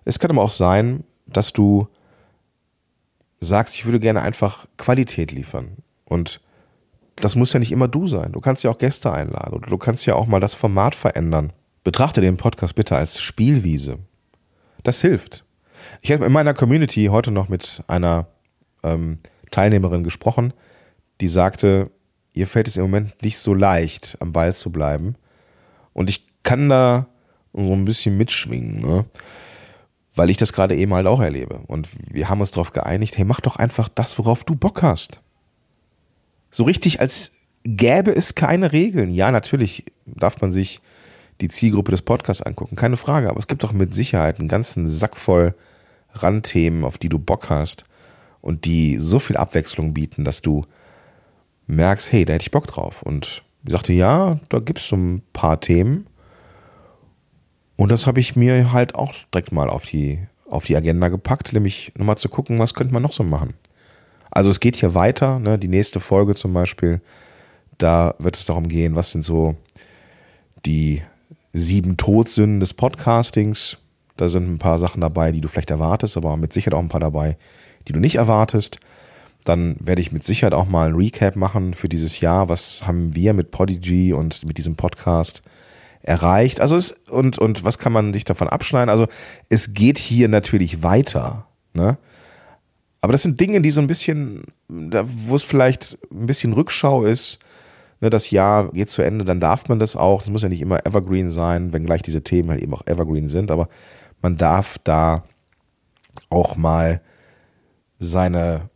Es 0.05 0.19
kann 0.19 0.31
aber 0.31 0.43
auch 0.43 0.51
sein, 0.51 1.05
dass 1.27 1.53
du 1.53 1.87
sagst, 3.41 3.77
ich 3.77 3.85
würde 3.85 4.01
gerne 4.01 4.23
einfach 4.23 4.67
Qualität 4.77 5.31
liefern. 5.33 5.77
Und 6.05 6.41
das 7.17 7.37
muss 7.37 7.53
ja 7.53 7.61
nicht 7.61 7.73
immer 7.73 7.89
du 7.89 8.07
sein. 8.07 8.33
Du 8.33 8.41
kannst 8.41 8.65
ja 8.65 8.71
auch 8.71 8.79
Gäste 8.79 9.13
einladen 9.13 9.55
oder 9.55 9.69
du 9.69 9.79
kannst 9.79 10.07
ja 10.07 10.15
auch 10.15 10.27
mal 10.27 10.41
das 10.41 10.55
Format 10.55 10.95
verändern. 10.95 11.53
Betrachte 11.85 12.21
den 12.21 12.37
Podcast 12.37 12.75
bitte 12.75 12.97
als 12.97 13.21
Spielwiese. 13.21 13.99
Das 14.83 15.01
hilft. 15.01 15.45
Ich 16.01 16.13
habe 16.13 16.25
in 16.25 16.33
meiner 16.33 16.55
Community 16.55 17.07
heute 17.07 17.31
noch 17.31 17.49
mit 17.49 17.83
einer 17.87 18.27
ähm, 18.83 19.19
Teilnehmerin 19.51 20.05
gesprochen, 20.05 20.53
die 21.21 21.29
sagte, 21.29 21.91
ihr 22.33 22.47
fällt 22.47 22.69
es 22.69 22.77
im 22.77 22.85
Moment 22.85 23.23
nicht 23.23 23.39
so 23.39 23.55
leicht, 23.55 24.17
am 24.21 24.33
Ball 24.33 24.55
zu 24.55 24.71
bleiben. 24.71 25.17
Und 25.93 26.09
ich 26.09 26.27
kann 26.43 26.69
da 26.69 27.07
so 27.53 27.73
ein 27.73 27.85
bisschen 27.85 28.17
mitschwingen, 28.17 28.81
ne? 28.81 29.05
weil 30.15 30.31
ich 30.31 30.37
das 30.37 30.53
gerade 30.53 30.77
eben 30.77 30.95
halt 30.95 31.07
auch 31.07 31.21
erlebe. 31.21 31.61
Und 31.67 31.89
wir 32.13 32.29
haben 32.29 32.41
uns 32.41 32.51
darauf 32.51 32.73
geeinigt, 32.73 33.17
hey, 33.17 33.25
mach 33.25 33.41
doch 33.41 33.57
einfach 33.57 33.89
das, 33.89 34.19
worauf 34.19 34.45
du 34.45 34.55
Bock 34.55 34.83
hast. 34.83 35.21
So 36.53 36.65
richtig, 36.65 37.01
als 37.01 37.33
gäbe 37.65 38.15
es 38.15 38.37
keine 38.37 38.73
Regeln. 38.73 39.11
Ja, 39.11 39.33
natürlich 39.33 39.85
darf 40.07 40.41
man 40.41 40.53
sich 40.53 40.81
die 41.41 41.49
Zielgruppe 41.49 41.91
des 41.91 42.03
Podcasts 42.03 42.43
angucken, 42.43 42.77
keine 42.77 42.97
Frage, 42.97 43.29
aber 43.29 43.41
es 43.41 43.49
gibt 43.49 43.65
doch 43.65 43.73
mit 43.73 43.95
Sicherheit 43.95 44.39
einen 44.39 44.49
ganzen 44.49 44.87
Sack 44.87 45.17
voll 45.17 45.55
Randthemen, 46.13 46.85
auf 46.85 46.99
die 46.99 47.09
du 47.09 47.19
Bock 47.19 47.51
hast 47.51 47.85
und 48.43 48.65
die 48.67 48.99
so 48.99 49.19
viel 49.19 49.37
Abwechslung 49.37 49.95
bieten, 49.95 50.25
dass 50.25 50.43
du 50.43 50.67
merkst, 51.67 52.13
hey, 52.13 52.25
da 52.25 52.35
hätte 52.35 52.45
ich 52.45 52.51
Bock 52.51 52.67
drauf. 52.67 53.03
Und 53.03 53.43
ich 53.65 53.73
sagte, 53.73 53.93
ja, 53.95 54.39
da 54.51 54.59
gibt 54.59 54.79
es 54.81 54.89
so 54.89 54.97
ein 54.97 55.23
paar 55.33 55.61
Themen. 55.61 56.07
Und 57.77 57.91
das 57.91 58.07
habe 58.07 58.21
ich 58.21 58.37
mir 58.37 58.73
halt 58.73 58.95
auch 58.95 59.15
direkt 59.33 59.53
mal 59.53 59.71
auf 59.71 59.85
die, 59.85 60.19
auf 60.49 60.67
die 60.67 60.77
Agenda 60.77 61.09
gepackt, 61.09 61.53
nämlich 61.53 61.93
nochmal 61.97 62.19
zu 62.19 62.29
gucken, 62.29 62.59
was 62.59 62.75
könnte 62.75 62.93
man 62.93 63.03
noch 63.03 63.13
so 63.13 63.25
machen. 63.25 63.55
Also 64.33 64.49
es 64.49 64.61
geht 64.61 64.77
hier 64.77 64.95
weiter, 64.95 65.39
ne? 65.39 65.59
die 65.59 65.69
nächste 65.69 66.01
Folge 66.01 66.35
zum 66.35 66.55
Beispiel, 66.55 67.03
da 67.77 68.15
wird 68.19 68.35
es 68.35 68.47
darum 68.47 68.67
gehen, 68.67 68.97
was 68.97 69.11
sind 69.11 69.25
so 69.25 69.57
die 70.65 71.03
sieben 71.53 71.99
Todsünden 71.99 72.59
des 72.59 72.73
Podcastings. 72.73 73.77
Da 74.17 74.29
sind 74.29 74.51
ein 74.51 74.59
paar 74.59 74.79
Sachen 74.79 75.03
dabei, 75.03 75.33
die 75.33 75.43
du 75.43 75.49
vielleicht 75.49 75.71
erwartest, 75.71 76.17
aber 76.17 76.39
mit 76.39 76.55
Sicherheit 76.55 76.75
auch 76.75 76.83
ein 76.83 76.89
paar 76.89 77.01
dabei, 77.01 77.37
die 77.87 77.93
du 77.93 78.01
nicht 78.01 78.15
erwartest. 78.15 78.81
Dann 79.45 79.77
werde 79.81 80.01
ich 80.01 80.13
mit 80.13 80.25
Sicherheit 80.25 80.55
auch 80.55 80.67
mal 80.67 80.89
ein 80.89 80.95
Recap 80.95 81.37
machen 81.37 81.75
für 81.75 81.91
dieses 81.91 82.21
Jahr. 82.21 82.49
Was 82.49 82.87
haben 82.87 83.15
wir 83.15 83.35
mit 83.35 83.51
Podigy 83.51 84.15
und 84.15 84.47
mit 84.47 84.57
diesem 84.57 84.77
Podcast 84.77 85.43
erreicht? 86.01 86.59
Also 86.59 86.77
es, 86.77 86.93
und, 86.93 87.39
und 87.39 87.65
was 87.65 87.79
kann 87.79 87.93
man 87.93 88.15
sich 88.15 88.25
davon 88.25 88.49
abschneiden? 88.49 88.89
Also 88.89 89.09
es 89.51 89.75
geht 89.75 89.99
hier 89.99 90.29
natürlich 90.29 90.83
weiter. 90.83 91.47
Ne? 91.75 91.99
Aber 93.03 93.13
das 93.13 93.23
sind 93.23 93.41
Dinge, 93.41 93.61
die 93.61 93.71
so 93.71 93.81
ein 93.81 93.89
bisschen, 93.89 94.45
wo 94.69 95.35
es 95.35 95.43
vielleicht 95.43 95.99
ein 96.13 96.27
bisschen 96.27 96.53
Rückschau 96.53 97.05
ist. 97.05 97.41
Ne, 98.01 98.11
das 98.11 98.31
Jahr 98.31 98.71
geht 98.73 98.91
zu 98.91 99.03
Ende, 99.03 99.25
dann 99.25 99.41
darf 99.41 99.69
man 99.69 99.81
das 99.81 99.97
auch. 99.97 100.23
Es 100.23 100.31
muss 100.31 100.43
ja 100.43 100.49
nicht 100.49 100.61
immer 100.61 100.87
Evergreen 100.87 101.29
sein, 101.29 101.73
wenngleich 101.73 102.03
diese 102.03 102.23
Themen 102.23 102.51
halt 102.51 102.63
eben 102.63 102.73
auch 102.73 102.87
Evergreen 102.87 103.29
sind. 103.29 103.51
Aber 103.51 103.69
man 104.23 104.37
darf 104.37 104.79
da 104.85 105.25
auch 106.31 106.57
mal 106.57 107.01
seine 107.99 108.71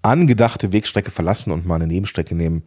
angedachte 0.00 0.72
Wegstrecke 0.72 1.10
verlassen 1.10 1.52
und 1.52 1.66
mal 1.66 1.74
eine 1.76 1.86
Nebenstrecke 1.86 2.34
nehmen. 2.34 2.62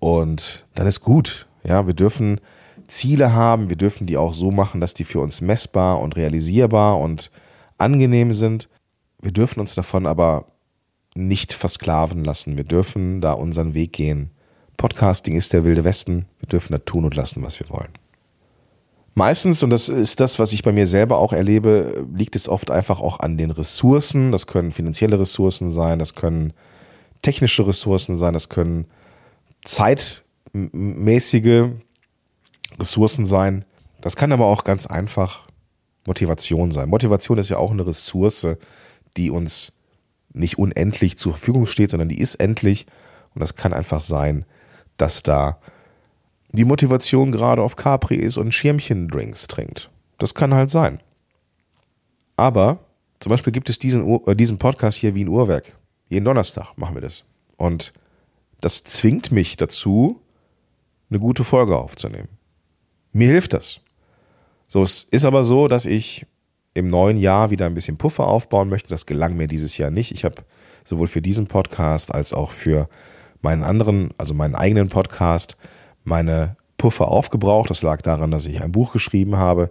Und 0.00 0.66
dann 0.74 0.88
ist 0.88 1.02
gut. 1.02 1.46
Ja, 1.62 1.86
wir 1.86 1.94
dürfen 1.94 2.40
Ziele 2.88 3.32
haben, 3.32 3.68
wir 3.68 3.76
dürfen 3.76 4.06
die 4.08 4.16
auch 4.16 4.34
so 4.34 4.50
machen, 4.50 4.80
dass 4.80 4.94
die 4.94 5.04
für 5.04 5.20
uns 5.20 5.40
messbar 5.40 6.00
und 6.00 6.16
realisierbar 6.16 6.98
und 6.98 7.30
angenehm 7.78 8.32
sind. 8.32 8.68
Wir 9.20 9.32
dürfen 9.32 9.60
uns 9.60 9.74
davon 9.74 10.06
aber 10.06 10.46
nicht 11.14 11.52
versklaven 11.52 12.24
lassen. 12.24 12.56
Wir 12.56 12.64
dürfen 12.64 13.20
da 13.20 13.32
unseren 13.32 13.74
Weg 13.74 13.92
gehen. 13.92 14.30
Podcasting 14.76 15.36
ist 15.36 15.52
der 15.52 15.64
wilde 15.64 15.84
Westen. 15.84 16.26
Wir 16.38 16.48
dürfen 16.48 16.72
da 16.72 16.78
tun 16.78 17.04
und 17.04 17.14
lassen, 17.14 17.42
was 17.42 17.60
wir 17.60 17.68
wollen. 17.68 17.92
Meistens, 19.14 19.62
und 19.62 19.70
das 19.70 19.88
ist 19.88 20.20
das, 20.20 20.38
was 20.38 20.52
ich 20.52 20.62
bei 20.62 20.72
mir 20.72 20.86
selber 20.86 21.18
auch 21.18 21.32
erlebe, 21.32 22.06
liegt 22.14 22.36
es 22.36 22.48
oft 22.48 22.70
einfach 22.70 23.00
auch 23.00 23.20
an 23.20 23.36
den 23.36 23.50
Ressourcen. 23.50 24.32
Das 24.32 24.46
können 24.46 24.70
finanzielle 24.70 25.18
Ressourcen 25.18 25.70
sein, 25.70 25.98
das 25.98 26.14
können 26.14 26.52
technische 27.20 27.66
Ressourcen 27.66 28.16
sein, 28.16 28.32
das 28.32 28.48
können 28.48 28.86
zeitmäßige 29.64 31.70
Ressourcen 32.78 33.26
sein. 33.26 33.64
Das 34.00 34.16
kann 34.16 34.32
aber 34.32 34.46
auch 34.46 34.64
ganz 34.64 34.86
einfach 34.86 35.48
Motivation 36.06 36.72
sein. 36.72 36.88
Motivation 36.88 37.38
ist 37.38 37.50
ja 37.50 37.58
auch 37.58 37.72
eine 37.72 37.86
Ressource, 37.86 38.46
die 39.16 39.30
uns 39.30 39.72
nicht 40.32 40.58
unendlich 40.58 41.18
zur 41.18 41.32
Verfügung 41.32 41.66
steht, 41.66 41.90
sondern 41.90 42.08
die 42.08 42.20
ist 42.20 42.36
endlich. 42.36 42.86
Und 43.34 43.40
das 43.40 43.56
kann 43.56 43.72
einfach 43.72 44.00
sein, 44.00 44.44
dass 44.96 45.22
da 45.22 45.58
die 46.52 46.64
Motivation 46.64 47.32
gerade 47.32 47.62
auf 47.62 47.76
Capri 47.76 48.16
ist 48.16 48.36
und 48.36 48.52
Schirmchen-Drinks 48.52 49.46
trinkt. 49.46 49.90
Das 50.18 50.34
kann 50.34 50.54
halt 50.54 50.70
sein. 50.70 51.00
Aber 52.36 52.78
zum 53.20 53.30
Beispiel 53.30 53.52
gibt 53.52 53.68
es 53.68 53.78
diesen, 53.78 54.20
äh, 54.26 54.34
diesen 54.34 54.58
Podcast 54.58 54.98
hier 54.98 55.14
wie 55.14 55.24
ein 55.24 55.28
Uhrwerk. 55.28 55.76
Jeden 56.08 56.24
Donnerstag 56.24 56.76
machen 56.76 56.94
wir 56.94 57.02
das. 57.02 57.24
Und 57.56 57.92
das 58.60 58.82
zwingt 58.82 59.30
mich 59.30 59.56
dazu, 59.56 60.20
eine 61.08 61.20
gute 61.20 61.44
Folge 61.44 61.76
aufzunehmen. 61.76 62.28
Mir 63.12 63.28
hilft 63.28 63.52
das. 63.52 63.80
So, 64.68 64.82
es 64.82 65.04
ist 65.10 65.24
aber 65.24 65.44
so, 65.44 65.68
dass 65.68 65.86
ich 65.86 66.26
im 66.80 66.88
neuen 66.88 67.16
Jahr 67.16 67.50
wieder 67.50 67.66
ein 67.66 67.74
bisschen 67.74 67.96
Puffer 67.96 68.26
aufbauen 68.26 68.68
möchte. 68.68 68.88
Das 68.88 69.06
gelang 69.06 69.36
mir 69.36 69.46
dieses 69.46 69.78
Jahr 69.78 69.90
nicht. 69.90 70.12
Ich 70.12 70.24
habe 70.24 70.42
sowohl 70.84 71.06
für 71.06 71.22
diesen 71.22 71.46
Podcast 71.46 72.14
als 72.14 72.32
auch 72.32 72.50
für 72.50 72.88
meinen 73.42 73.62
anderen, 73.62 74.10
also 74.18 74.34
meinen 74.34 74.54
eigenen 74.54 74.88
Podcast, 74.88 75.56
meine 76.04 76.56
Puffer 76.76 77.08
aufgebraucht. 77.08 77.70
Das 77.70 77.82
lag 77.82 78.02
daran, 78.02 78.30
dass 78.30 78.46
ich 78.46 78.62
ein 78.62 78.72
Buch 78.72 78.92
geschrieben 78.92 79.36
habe 79.36 79.70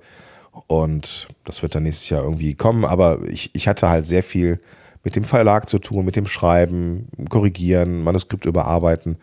und 0.68 1.28
das 1.46 1.62
wird 1.62 1.76
dann 1.76 1.84
nächstes 1.84 2.10
Jahr 2.10 2.24
irgendwie 2.24 2.56
kommen. 2.56 2.86
Aber 2.86 3.20
ich, 3.28 3.52
ich 3.54 3.68
hatte 3.68 3.90
halt 3.90 4.06
sehr 4.06 4.24
viel 4.24 4.60
mit 5.04 5.16
dem 5.16 5.24
Verlag 5.24 5.70
zu 5.70 5.80
tun, 5.80 6.06
mit 6.06 6.16
dem 6.16 6.28
Schreiben, 6.28 7.08
Korrigieren, 7.30 8.04
Manuskript 8.04 8.46
überarbeiten. 8.46 9.18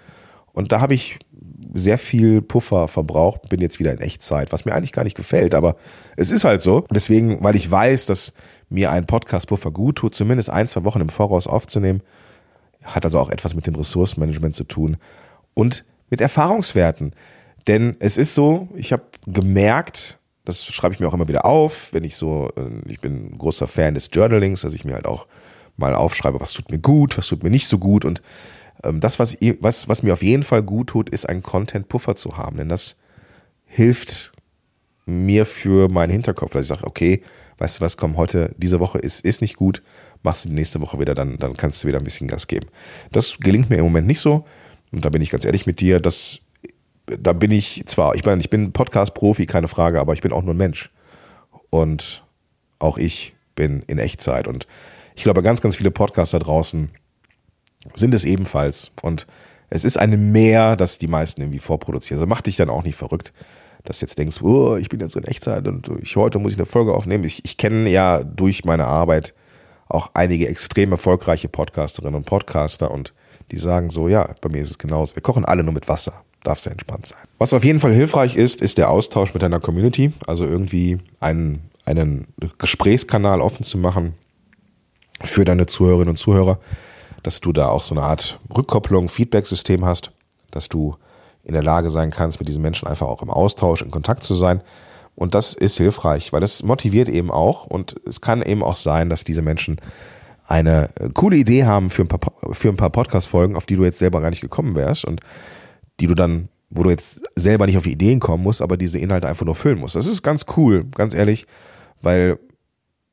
Und 0.52 0.72
da 0.72 0.80
habe 0.80 0.94
ich 0.94 1.18
sehr 1.74 1.98
viel 1.98 2.42
Puffer 2.42 2.88
verbraucht, 2.88 3.48
bin 3.48 3.60
jetzt 3.60 3.78
wieder 3.78 3.92
in 3.92 4.00
Echtzeit, 4.00 4.52
was 4.52 4.64
mir 4.64 4.74
eigentlich 4.74 4.92
gar 4.92 5.04
nicht 5.04 5.16
gefällt, 5.16 5.54
aber 5.54 5.76
es 6.16 6.30
ist 6.30 6.44
halt 6.44 6.62
so. 6.62 6.86
Deswegen, 6.90 7.42
weil 7.42 7.56
ich 7.56 7.70
weiß, 7.70 8.06
dass 8.06 8.32
mir 8.68 8.90
ein 8.90 9.06
Podcast-Puffer 9.06 9.70
gut 9.70 9.96
tut, 9.96 10.14
zumindest 10.14 10.50
ein, 10.50 10.68
zwei 10.68 10.84
Wochen 10.84 11.00
im 11.00 11.08
Voraus 11.08 11.46
aufzunehmen, 11.46 12.02
hat 12.82 13.04
also 13.04 13.18
auch 13.18 13.30
etwas 13.30 13.54
mit 13.54 13.66
dem 13.66 13.74
Ressourcenmanagement 13.74 14.54
zu 14.54 14.64
tun 14.64 14.96
und 15.54 15.84
mit 16.10 16.20
Erfahrungswerten. 16.20 17.12
Denn 17.66 17.96
es 17.98 18.16
ist 18.16 18.34
so, 18.34 18.68
ich 18.76 18.92
habe 18.92 19.04
gemerkt, 19.26 20.18
das 20.44 20.64
schreibe 20.64 20.94
ich 20.94 21.00
mir 21.00 21.08
auch 21.08 21.14
immer 21.14 21.28
wieder 21.28 21.44
auf, 21.44 21.92
wenn 21.92 22.04
ich 22.04 22.16
so, 22.16 22.50
äh, 22.56 22.90
ich 22.90 23.00
bin 23.00 23.32
ein 23.32 23.38
großer 23.38 23.66
Fan 23.66 23.94
des 23.94 24.10
Journalings, 24.12 24.60
dass 24.60 24.74
ich 24.74 24.84
mir 24.84 24.94
halt 24.94 25.06
auch 25.06 25.26
mal 25.76 25.94
aufschreibe, 25.94 26.40
was 26.40 26.52
tut 26.52 26.70
mir 26.70 26.78
gut, 26.78 27.18
was 27.18 27.26
tut 27.26 27.42
mir 27.42 27.50
nicht 27.50 27.66
so 27.66 27.78
gut. 27.78 28.04
Und 28.04 28.22
das, 28.82 29.18
was, 29.18 29.36
was, 29.60 29.88
was 29.88 30.02
mir 30.02 30.12
auf 30.12 30.22
jeden 30.22 30.42
Fall 30.42 30.62
gut 30.62 30.88
tut, 30.88 31.10
ist 31.10 31.28
einen 31.28 31.42
Content-Puffer 31.42 32.16
zu 32.16 32.36
haben. 32.36 32.56
Denn 32.58 32.68
das 32.68 32.96
hilft 33.64 34.32
mir 35.06 35.46
für 35.46 35.88
meinen 35.88 36.10
Hinterkopf, 36.10 36.52
dass 36.52 36.62
ich 36.62 36.68
sage, 36.68 36.84
okay, 36.84 37.22
weißt 37.58 37.78
du 37.78 37.80
was, 37.80 37.96
komm, 37.96 38.16
heute, 38.16 38.54
diese 38.56 38.80
Woche 38.80 38.98
ist, 38.98 39.24
ist 39.24 39.40
nicht 39.40 39.56
gut, 39.56 39.82
machst 40.22 40.44
du 40.44 40.48
die 40.48 40.54
nächste 40.54 40.80
Woche 40.80 40.98
wieder, 40.98 41.14
dann, 41.14 41.38
dann 41.38 41.56
kannst 41.56 41.82
du 41.82 41.88
wieder 41.88 41.98
ein 41.98 42.04
bisschen 42.04 42.28
Gas 42.28 42.48
geben. 42.48 42.66
Das 43.12 43.38
gelingt 43.38 43.70
mir 43.70 43.76
im 43.76 43.84
Moment 43.84 44.06
nicht 44.06 44.20
so. 44.20 44.44
Und 44.92 45.04
da 45.04 45.08
bin 45.10 45.22
ich 45.22 45.30
ganz 45.30 45.44
ehrlich 45.44 45.66
mit 45.66 45.80
dir, 45.80 46.00
das, 46.00 46.40
da 47.06 47.32
bin 47.32 47.50
ich 47.50 47.84
zwar, 47.86 48.14
ich 48.14 48.24
meine, 48.24 48.40
ich 48.40 48.50
bin 48.50 48.72
Podcast-Profi, 48.72 49.46
keine 49.46 49.68
Frage, 49.68 50.00
aber 50.00 50.12
ich 50.12 50.22
bin 50.22 50.32
auch 50.32 50.42
nur 50.42 50.54
ein 50.54 50.58
Mensch. 50.58 50.90
Und 51.70 52.24
auch 52.78 52.98
ich 52.98 53.34
bin 53.54 53.82
in 53.86 53.98
Echtzeit. 53.98 54.48
Und 54.48 54.66
ich 55.14 55.22
glaube, 55.22 55.42
ganz, 55.42 55.60
ganz 55.60 55.76
viele 55.76 55.90
Podcaster 55.90 56.38
draußen 56.38 56.90
sind 57.94 58.14
es 58.14 58.24
ebenfalls. 58.24 58.92
Und 59.02 59.26
es 59.70 59.84
ist 59.84 59.98
eine 59.98 60.16
Mehr, 60.16 60.76
dass 60.76 60.98
die 60.98 61.08
meisten 61.08 61.42
irgendwie 61.42 61.58
vorproduzieren. 61.58 62.18
Also 62.20 62.28
mach 62.28 62.42
dich 62.42 62.56
dann 62.56 62.70
auch 62.70 62.84
nicht 62.84 62.96
verrückt, 62.96 63.32
dass 63.84 64.00
du 64.00 64.06
jetzt 64.06 64.18
denkst, 64.18 64.42
oh, 64.42 64.76
ich 64.76 64.88
bin 64.88 65.00
jetzt 65.00 65.16
in 65.16 65.24
Echtzeit 65.24 65.66
und 65.66 65.90
ich, 66.02 66.16
heute 66.16 66.38
muss 66.38 66.52
ich 66.52 66.58
eine 66.58 66.66
Folge 66.66 66.94
aufnehmen. 66.94 67.24
Ich, 67.24 67.44
ich 67.44 67.56
kenne 67.56 67.88
ja 67.88 68.22
durch 68.22 68.64
meine 68.64 68.86
Arbeit 68.86 69.34
auch 69.88 70.10
einige 70.14 70.48
extrem 70.48 70.90
erfolgreiche 70.92 71.48
Podcasterinnen 71.48 72.16
und 72.16 72.26
Podcaster 72.26 72.90
und 72.90 73.14
die 73.52 73.58
sagen 73.58 73.90
so, 73.90 74.08
ja, 74.08 74.34
bei 74.40 74.48
mir 74.48 74.60
ist 74.60 74.70
es 74.70 74.78
genauso. 74.78 75.14
Wir 75.14 75.22
kochen 75.22 75.44
alle 75.44 75.62
nur 75.62 75.72
mit 75.72 75.88
Wasser. 75.88 76.24
Darf 76.42 76.58
sehr 76.58 76.72
entspannt 76.72 77.06
sein. 77.06 77.18
Was 77.38 77.52
auf 77.52 77.64
jeden 77.64 77.80
Fall 77.80 77.92
hilfreich 77.92 78.36
ist, 78.36 78.60
ist 78.60 78.78
der 78.78 78.90
Austausch 78.90 79.34
mit 79.34 79.42
deiner 79.42 79.60
Community. 79.60 80.12
Also 80.26 80.44
irgendwie 80.44 80.98
ein, 81.20 81.60
einen 81.84 82.28
Gesprächskanal 82.58 83.40
offen 83.40 83.64
zu 83.64 83.78
machen 83.78 84.14
für 85.22 85.44
deine 85.44 85.66
Zuhörerinnen 85.66 86.10
und 86.10 86.16
Zuhörer, 86.16 86.58
dass 87.26 87.40
du 87.40 87.52
da 87.52 87.68
auch 87.68 87.82
so 87.82 87.94
eine 87.94 88.04
Art 88.04 88.38
Rückkopplung, 88.56 89.08
Feedback-System 89.08 89.84
hast, 89.84 90.12
dass 90.52 90.68
du 90.68 90.96
in 91.42 91.54
der 91.54 91.62
Lage 91.62 91.90
sein 91.90 92.10
kannst, 92.10 92.38
mit 92.38 92.48
diesen 92.48 92.62
Menschen 92.62 92.86
einfach 92.86 93.08
auch 93.08 93.22
im 93.22 93.30
Austausch, 93.30 93.82
in 93.82 93.90
Kontakt 93.90 94.22
zu 94.22 94.34
sein. 94.34 94.60
Und 95.16 95.34
das 95.34 95.54
ist 95.54 95.76
hilfreich, 95.76 96.32
weil 96.32 96.40
das 96.40 96.62
motiviert 96.62 97.08
eben 97.08 97.30
auch. 97.30 97.66
Und 97.66 97.96
es 98.06 98.20
kann 98.20 98.42
eben 98.42 98.62
auch 98.62 98.76
sein, 98.76 99.10
dass 99.10 99.24
diese 99.24 99.42
Menschen 99.42 99.80
eine 100.46 100.90
coole 101.14 101.36
Idee 101.36 101.64
haben 101.64 101.90
für 101.90 102.02
ein 102.02 102.08
paar, 102.08 102.32
für 102.52 102.68
ein 102.68 102.76
paar 102.76 102.90
Podcast-Folgen, 102.90 103.56
auf 103.56 103.66
die 103.66 103.76
du 103.76 103.84
jetzt 103.84 103.98
selber 103.98 104.20
gar 104.20 104.30
nicht 104.30 104.42
gekommen 104.42 104.76
wärst 104.76 105.04
und 105.04 105.20
die 105.98 106.06
du 106.06 106.14
dann, 106.14 106.48
wo 106.70 106.84
du 106.84 106.90
jetzt 106.90 107.22
selber 107.34 107.66
nicht 107.66 107.76
auf 107.76 107.86
Ideen 107.86 108.20
kommen 108.20 108.44
musst, 108.44 108.62
aber 108.62 108.76
diese 108.76 108.98
Inhalte 108.98 109.26
einfach 109.26 109.46
nur 109.46 109.54
füllen 109.56 109.78
musst. 109.78 109.96
Das 109.96 110.06
ist 110.06 110.22
ganz 110.22 110.46
cool, 110.56 110.84
ganz 110.94 111.14
ehrlich, 111.14 111.46
weil 112.00 112.38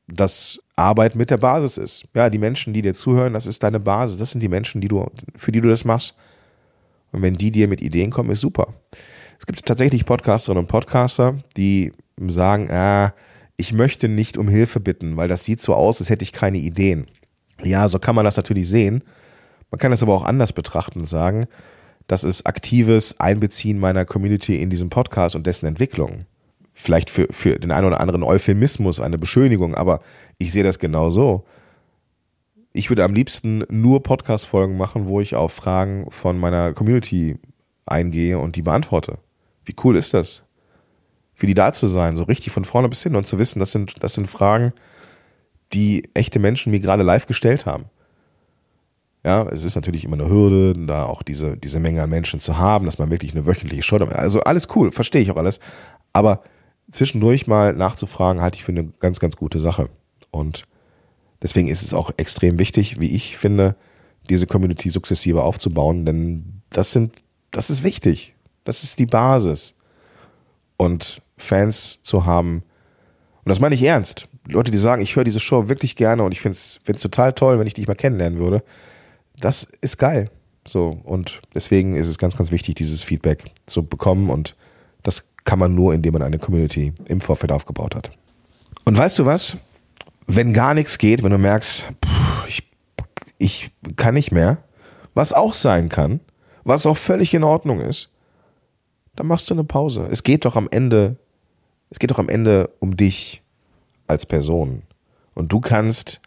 das 0.06 0.58
Arbeit 0.76 1.14
mit 1.14 1.30
der 1.30 1.38
Basis 1.38 1.78
ist. 1.78 2.04
Ja, 2.14 2.28
die 2.30 2.38
Menschen, 2.38 2.74
die 2.74 2.82
dir 2.82 2.94
zuhören, 2.94 3.32
das 3.32 3.46
ist 3.46 3.62
deine 3.62 3.80
Basis. 3.80 4.18
Das 4.18 4.30
sind 4.30 4.42
die 4.42 4.48
Menschen, 4.48 4.80
die 4.80 4.88
du, 4.88 5.06
für 5.36 5.52
die 5.52 5.60
du 5.60 5.68
das 5.68 5.84
machst. 5.84 6.14
Und 7.12 7.22
wenn 7.22 7.34
die 7.34 7.50
dir 7.50 7.68
mit 7.68 7.80
Ideen 7.80 8.10
kommen, 8.10 8.30
ist 8.30 8.40
super. 8.40 8.74
Es 9.38 9.46
gibt 9.46 9.64
tatsächlich 9.64 10.04
Podcasterinnen 10.04 10.64
und 10.64 10.68
Podcaster, 10.68 11.38
die 11.56 11.92
sagen, 12.18 12.70
ah, 12.70 13.14
ich 13.56 13.72
möchte 13.72 14.08
nicht 14.08 14.36
um 14.36 14.48
Hilfe 14.48 14.80
bitten, 14.80 15.16
weil 15.16 15.28
das 15.28 15.44
sieht 15.44 15.62
so 15.62 15.74
aus, 15.74 16.00
als 16.00 16.10
hätte 16.10 16.24
ich 16.24 16.32
keine 16.32 16.58
Ideen. 16.58 17.06
Ja, 17.62 17.88
so 17.88 17.98
kann 17.98 18.16
man 18.16 18.24
das 18.24 18.36
natürlich 18.36 18.68
sehen. 18.68 19.04
Man 19.70 19.78
kann 19.78 19.92
das 19.92 20.02
aber 20.02 20.14
auch 20.14 20.24
anders 20.24 20.52
betrachten 20.52 21.00
und 21.00 21.06
sagen, 21.06 21.46
das 22.06 22.24
ist 22.24 22.46
aktives 22.46 23.18
Einbeziehen 23.20 23.78
meiner 23.78 24.04
Community 24.04 24.60
in 24.60 24.70
diesen 24.70 24.90
Podcast 24.90 25.36
und 25.36 25.46
dessen 25.46 25.66
Entwicklung. 25.66 26.26
Vielleicht 26.76 27.08
für, 27.08 27.28
für 27.30 27.58
den 27.58 27.70
einen 27.70 27.86
oder 27.86 28.00
anderen 28.00 28.24
Euphemismus 28.24 29.00
eine 29.00 29.16
Beschönigung, 29.16 29.76
aber 29.76 30.00
ich 30.38 30.52
sehe 30.52 30.64
das 30.64 30.80
genau 30.80 31.08
so. 31.08 31.44
Ich 32.72 32.90
würde 32.90 33.04
am 33.04 33.14
liebsten 33.14 33.64
nur 33.70 34.02
Podcast-Folgen 34.02 34.76
machen, 34.76 35.06
wo 35.06 35.20
ich 35.20 35.36
auf 35.36 35.52
Fragen 35.52 36.10
von 36.10 36.36
meiner 36.36 36.72
Community 36.72 37.38
eingehe 37.86 38.40
und 38.40 38.56
die 38.56 38.62
beantworte. 38.62 39.18
Wie 39.64 39.76
cool 39.84 39.96
ist 39.96 40.14
das? 40.14 40.44
Für 41.32 41.46
die 41.46 41.54
da 41.54 41.72
zu 41.72 41.86
sein, 41.86 42.16
so 42.16 42.24
richtig 42.24 42.52
von 42.52 42.64
vorne 42.64 42.88
bis 42.88 43.04
hin 43.04 43.14
und 43.14 43.26
zu 43.26 43.38
wissen, 43.38 43.60
das 43.60 43.70
sind, 43.70 44.02
das 44.02 44.14
sind 44.14 44.26
Fragen, 44.26 44.72
die 45.72 46.10
echte 46.14 46.40
Menschen 46.40 46.72
mir 46.72 46.80
gerade 46.80 47.04
live 47.04 47.26
gestellt 47.26 47.66
haben. 47.66 47.84
Ja, 49.24 49.48
es 49.48 49.64
ist 49.64 49.74
natürlich 49.74 50.04
immer 50.04 50.18
eine 50.18 50.28
Hürde, 50.28 50.74
da 50.86 51.04
auch 51.04 51.22
diese, 51.22 51.56
diese 51.56 51.80
Menge 51.80 52.02
an 52.02 52.10
Menschen 52.10 52.40
zu 52.40 52.58
haben, 52.58 52.84
dass 52.84 52.98
man 52.98 53.10
wirklich 53.10 53.32
eine 53.32 53.46
wöchentliche 53.46 53.82
Show. 53.82 53.96
Also 53.96 54.40
alles 54.42 54.68
cool, 54.74 54.92
verstehe 54.92 55.22
ich 55.22 55.30
auch 55.30 55.36
alles. 55.36 55.60
Aber 56.12 56.42
zwischendurch 56.90 57.46
mal 57.46 57.72
nachzufragen, 57.72 58.42
halte 58.42 58.56
ich 58.56 58.64
für 58.64 58.72
eine 58.72 58.84
ganz, 59.00 59.20
ganz 59.20 59.36
gute 59.36 59.60
Sache. 59.60 59.88
Und 60.30 60.64
deswegen 61.42 61.68
ist 61.68 61.82
es 61.82 61.94
auch 61.94 62.12
extrem 62.16 62.58
wichtig, 62.58 63.00
wie 63.00 63.14
ich 63.14 63.36
finde, 63.36 63.76
diese 64.28 64.46
Community 64.46 64.88
sukzessive 64.88 65.42
aufzubauen, 65.42 66.06
denn 66.06 66.62
das 66.70 66.92
sind, 66.92 67.12
das 67.50 67.70
ist 67.70 67.82
wichtig. 67.84 68.34
Das 68.64 68.82
ist 68.82 68.98
die 68.98 69.06
Basis. 69.06 69.76
Und 70.76 71.22
Fans 71.36 72.00
zu 72.02 72.24
haben, 72.24 72.62
und 73.44 73.50
das 73.50 73.60
meine 73.60 73.74
ich 73.74 73.82
ernst. 73.82 74.28
Leute, 74.48 74.70
die 74.70 74.78
sagen, 74.78 75.02
ich 75.02 75.16
höre 75.16 75.24
diese 75.24 75.40
Show 75.40 75.68
wirklich 75.68 75.96
gerne 75.96 76.22
und 76.22 76.32
ich 76.32 76.40
finde 76.40 76.56
es 76.56 77.00
total 77.00 77.32
toll, 77.32 77.58
wenn 77.58 77.66
ich 77.66 77.74
dich 77.74 77.86
mal 77.86 77.94
kennenlernen 77.94 78.38
würde. 78.38 78.62
Das 79.38 79.64
ist 79.80 79.98
geil. 79.98 80.30
So, 80.66 80.98
und 81.04 81.42
deswegen 81.54 81.96
ist 81.96 82.08
es 82.08 82.18
ganz, 82.18 82.36
ganz 82.36 82.50
wichtig, 82.50 82.74
dieses 82.76 83.02
Feedback 83.02 83.44
zu 83.66 83.84
bekommen 83.84 84.30
und 84.30 84.56
kann 85.44 85.58
man 85.58 85.74
nur, 85.74 85.94
indem 85.94 86.14
man 86.14 86.22
eine 86.22 86.38
Community 86.38 86.92
im 87.06 87.20
Vorfeld 87.20 87.52
aufgebaut 87.52 87.94
hat. 87.94 88.10
Und 88.84 88.96
weißt 88.96 89.18
du 89.18 89.26
was? 89.26 89.58
Wenn 90.26 90.52
gar 90.52 90.74
nichts 90.74 90.98
geht, 90.98 91.22
wenn 91.22 91.32
du 91.32 91.38
merkst, 91.38 91.88
pff, 92.04 92.48
ich, 92.48 92.62
ich 93.38 93.70
kann 93.96 94.14
nicht 94.14 94.32
mehr, 94.32 94.58
was 95.14 95.32
auch 95.32 95.54
sein 95.54 95.88
kann, 95.88 96.20
was 96.64 96.86
auch 96.86 96.96
völlig 96.96 97.34
in 97.34 97.44
Ordnung 97.44 97.80
ist, 97.80 98.10
dann 99.16 99.26
machst 99.26 99.50
du 99.50 99.54
eine 99.54 99.64
Pause. 99.64 100.08
Es 100.10 100.22
geht 100.22 100.44
doch 100.44 100.56
am 100.56 100.68
Ende, 100.70 101.16
es 101.90 101.98
geht 101.98 102.10
doch 102.10 102.18
am 102.18 102.28
Ende 102.28 102.70
um 102.80 102.96
dich 102.96 103.42
als 104.06 104.26
Person. 104.26 104.82
Und 105.34 105.52
du 105.52 105.60
kannst, 105.60 106.20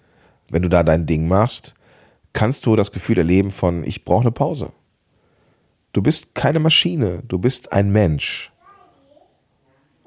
wenn 0.49 0.61
du 0.61 0.69
da 0.69 0.83
dein 0.83 1.05
Ding 1.05 1.27
machst, 1.27 1.73
kannst 2.33 2.65
du 2.65 2.75
das 2.75 2.91
Gefühl 2.91 3.17
erleben 3.17 3.51
von, 3.51 3.83
ich 3.83 4.05
brauche 4.05 4.21
eine 4.21 4.31
Pause. 4.31 4.71
Du 5.91 6.01
bist 6.01 6.35
keine 6.35 6.59
Maschine, 6.59 7.23
du 7.27 7.39
bist 7.39 7.73
ein 7.73 7.91
Mensch. 7.91 8.51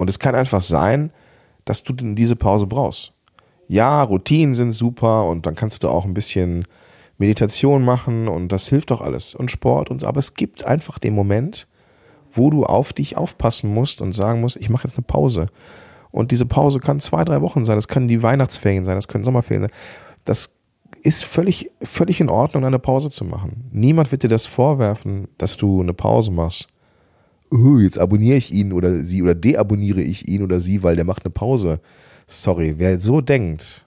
Und 0.00 0.08
es 0.08 0.18
kann 0.18 0.34
einfach 0.34 0.62
sein, 0.62 1.12
dass 1.66 1.84
du 1.84 1.92
diese 1.92 2.34
Pause 2.34 2.66
brauchst. 2.66 3.12
Ja, 3.68 4.02
Routinen 4.02 4.54
sind 4.54 4.72
super 4.72 5.26
und 5.26 5.44
dann 5.44 5.54
kannst 5.54 5.84
du 5.84 5.90
auch 5.90 6.06
ein 6.06 6.14
bisschen 6.14 6.64
Meditation 7.18 7.84
machen 7.84 8.26
und 8.26 8.48
das 8.48 8.66
hilft 8.66 8.92
doch 8.92 9.02
alles 9.02 9.34
und 9.34 9.50
Sport 9.50 9.90
und 9.90 10.00
so. 10.00 10.06
Aber 10.06 10.18
es 10.18 10.32
gibt 10.32 10.64
einfach 10.64 10.98
den 10.98 11.14
Moment, 11.14 11.68
wo 12.30 12.48
du 12.48 12.64
auf 12.64 12.94
dich 12.94 13.18
aufpassen 13.18 13.74
musst 13.74 14.00
und 14.00 14.14
sagen 14.14 14.40
musst, 14.40 14.56
ich 14.56 14.70
mache 14.70 14.88
jetzt 14.88 14.96
eine 14.96 15.04
Pause. 15.04 15.48
Und 16.10 16.30
diese 16.30 16.46
Pause 16.46 16.80
kann 16.80 16.98
zwei, 16.98 17.22
drei 17.22 17.42
Wochen 17.42 17.66
sein, 17.66 17.76
das 17.76 17.86
können 17.86 18.08
die 18.08 18.22
Weihnachtsferien 18.22 18.86
sein, 18.86 18.96
das 18.96 19.06
können 19.06 19.24
Sommerferien 19.24 19.64
sein. 19.64 19.72
Das 20.24 20.54
ist 21.02 21.24
völlig, 21.24 21.70
völlig 21.82 22.22
in 22.22 22.30
Ordnung, 22.30 22.64
eine 22.64 22.78
Pause 22.78 23.10
zu 23.10 23.26
machen. 23.26 23.68
Niemand 23.70 24.10
wird 24.12 24.22
dir 24.22 24.28
das 24.28 24.46
vorwerfen, 24.46 25.28
dass 25.36 25.58
du 25.58 25.82
eine 25.82 25.92
Pause 25.92 26.30
machst. 26.30 26.68
Oh, 27.50 27.78
jetzt 27.78 27.98
abonniere 27.98 28.36
ich 28.36 28.52
ihn 28.52 28.72
oder 28.72 29.02
sie 29.02 29.22
oder 29.22 29.34
deabonniere 29.34 30.02
ich 30.02 30.28
ihn 30.28 30.42
oder 30.42 30.60
sie, 30.60 30.82
weil 30.82 30.96
der 30.96 31.04
macht 31.04 31.24
eine 31.24 31.32
Pause. 31.32 31.80
Sorry, 32.26 32.74
wer 32.78 33.00
so 33.00 33.20
denkt, 33.20 33.84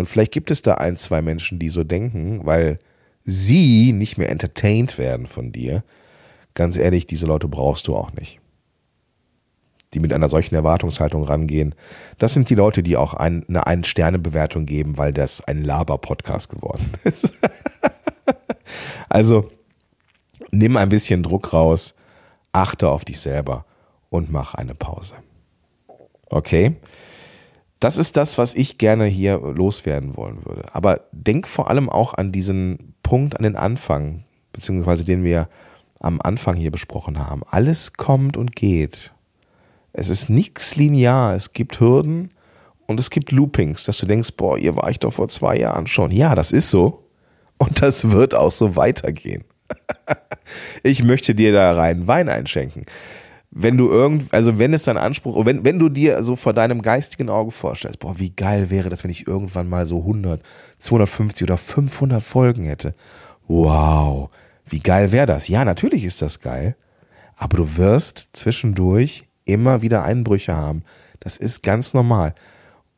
und 0.00 0.06
vielleicht 0.06 0.32
gibt 0.32 0.50
es 0.50 0.62
da 0.62 0.74
ein, 0.76 0.96
zwei 0.96 1.20
Menschen, 1.20 1.58
die 1.58 1.68
so 1.68 1.84
denken, 1.84 2.46
weil 2.46 2.78
sie 3.24 3.92
nicht 3.92 4.16
mehr 4.16 4.30
entertained 4.30 4.96
werden 4.96 5.26
von 5.26 5.52
dir, 5.52 5.84
ganz 6.54 6.78
ehrlich, 6.78 7.06
diese 7.06 7.26
Leute 7.26 7.48
brauchst 7.48 7.86
du 7.86 7.94
auch 7.94 8.10
nicht. 8.14 8.40
Die 9.92 10.00
mit 10.00 10.12
einer 10.14 10.30
solchen 10.30 10.54
Erwartungshaltung 10.54 11.24
rangehen. 11.24 11.74
Das 12.16 12.32
sind 12.32 12.48
die 12.48 12.54
Leute, 12.54 12.82
die 12.82 12.96
auch 12.96 13.12
ein, 13.12 13.44
eine 13.46 13.66
Ein-Sterne-Bewertung 13.66 14.64
geben, 14.64 14.96
weil 14.96 15.12
das 15.12 15.42
ein 15.42 15.64
Laber-Podcast 15.64 16.48
geworden 16.48 16.90
ist. 17.04 17.34
also, 19.10 19.50
nimm 20.50 20.78
ein 20.78 20.88
bisschen 20.88 21.22
Druck 21.22 21.52
raus, 21.52 21.94
achte 22.52 22.88
auf 22.88 23.04
dich 23.04 23.20
selber 23.20 23.64
und 24.08 24.30
mach 24.30 24.54
eine 24.54 24.74
Pause. 24.74 25.14
Okay? 26.28 26.76
Das 27.78 27.96
ist 27.96 28.16
das, 28.16 28.36
was 28.36 28.54
ich 28.54 28.78
gerne 28.78 29.06
hier 29.06 29.38
loswerden 29.38 30.16
wollen 30.16 30.44
würde. 30.44 30.74
Aber 30.74 31.00
denk 31.12 31.48
vor 31.48 31.70
allem 31.70 31.88
auch 31.88 32.14
an 32.14 32.30
diesen 32.30 32.94
Punkt, 33.02 33.36
an 33.36 33.42
den 33.42 33.56
Anfang, 33.56 34.24
beziehungsweise 34.52 35.04
den 35.04 35.24
wir 35.24 35.48
am 35.98 36.20
Anfang 36.22 36.56
hier 36.56 36.70
besprochen 36.70 37.18
haben. 37.18 37.42
Alles 37.46 37.94
kommt 37.94 38.36
und 38.36 38.54
geht. 38.54 39.12
Es 39.92 40.08
ist 40.08 40.28
nichts 40.28 40.76
linear. 40.76 41.34
Es 41.34 41.52
gibt 41.52 41.80
Hürden 41.80 42.30
und 42.86 43.00
es 43.00 43.10
gibt 43.10 43.32
Loopings, 43.32 43.84
dass 43.84 43.98
du 43.98 44.06
denkst, 44.06 44.32
boah, 44.36 44.58
ihr 44.58 44.76
war 44.76 44.90
ich 44.90 44.98
doch 44.98 45.12
vor 45.12 45.28
zwei 45.28 45.56
Jahren 45.56 45.86
schon. 45.86 46.10
Ja, 46.10 46.34
das 46.34 46.52
ist 46.52 46.70
so. 46.70 47.06
Und 47.58 47.82
das 47.82 48.10
wird 48.10 48.34
auch 48.34 48.52
so 48.52 48.76
weitergehen. 48.76 49.44
ich 50.82 51.02
möchte 51.04 51.34
dir 51.34 51.52
da 51.52 51.72
rein 51.72 52.06
Wein 52.06 52.28
einschenken. 52.28 52.84
Wenn 53.50 53.76
du 53.76 53.88
irgend, 53.88 54.32
also 54.32 54.58
wenn 54.58 54.72
es 54.72 54.84
dein 54.84 54.96
Anspruch, 54.96 55.44
wenn, 55.44 55.64
wenn 55.64 55.78
du 55.78 55.88
dir 55.88 56.22
so 56.22 56.36
vor 56.36 56.52
deinem 56.52 56.82
geistigen 56.82 57.28
Auge 57.28 57.50
vorstellst, 57.50 57.98
boah, 57.98 58.18
wie 58.18 58.30
geil 58.30 58.70
wäre 58.70 58.90
das, 58.90 59.02
wenn 59.02 59.10
ich 59.10 59.26
irgendwann 59.26 59.68
mal 59.68 59.86
so 59.86 59.98
100, 59.98 60.40
250 60.78 61.44
oder 61.44 61.58
500 61.58 62.22
Folgen 62.22 62.64
hätte. 62.64 62.94
Wow, 63.48 64.28
wie 64.66 64.78
geil 64.78 65.10
wäre 65.10 65.26
das? 65.26 65.48
Ja, 65.48 65.64
natürlich 65.64 66.04
ist 66.04 66.22
das 66.22 66.40
geil. 66.40 66.76
Aber 67.36 67.56
du 67.56 67.76
wirst 67.76 68.28
zwischendurch 68.34 69.24
immer 69.44 69.82
wieder 69.82 70.04
Einbrüche 70.04 70.54
haben. 70.54 70.84
Das 71.18 71.36
ist 71.36 71.62
ganz 71.62 71.92
normal. 71.92 72.34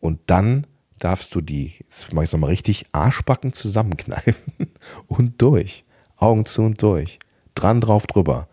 Und 0.00 0.20
dann 0.26 0.66
darfst 0.98 1.34
du 1.34 1.40
die, 1.40 1.74
jetzt 1.80 2.12
mache 2.12 2.24
ich 2.24 2.28
es 2.28 2.32
nochmal 2.32 2.50
richtig, 2.50 2.86
Arschbacken 2.92 3.52
zusammenkneifen 3.52 4.34
und 5.06 5.40
durch. 5.40 5.84
Augen 6.16 6.44
zu 6.44 6.62
und 6.62 6.80
durch. 6.82 7.18
Dran 7.54 7.80
drauf 7.80 8.06
drüber. 8.06 8.48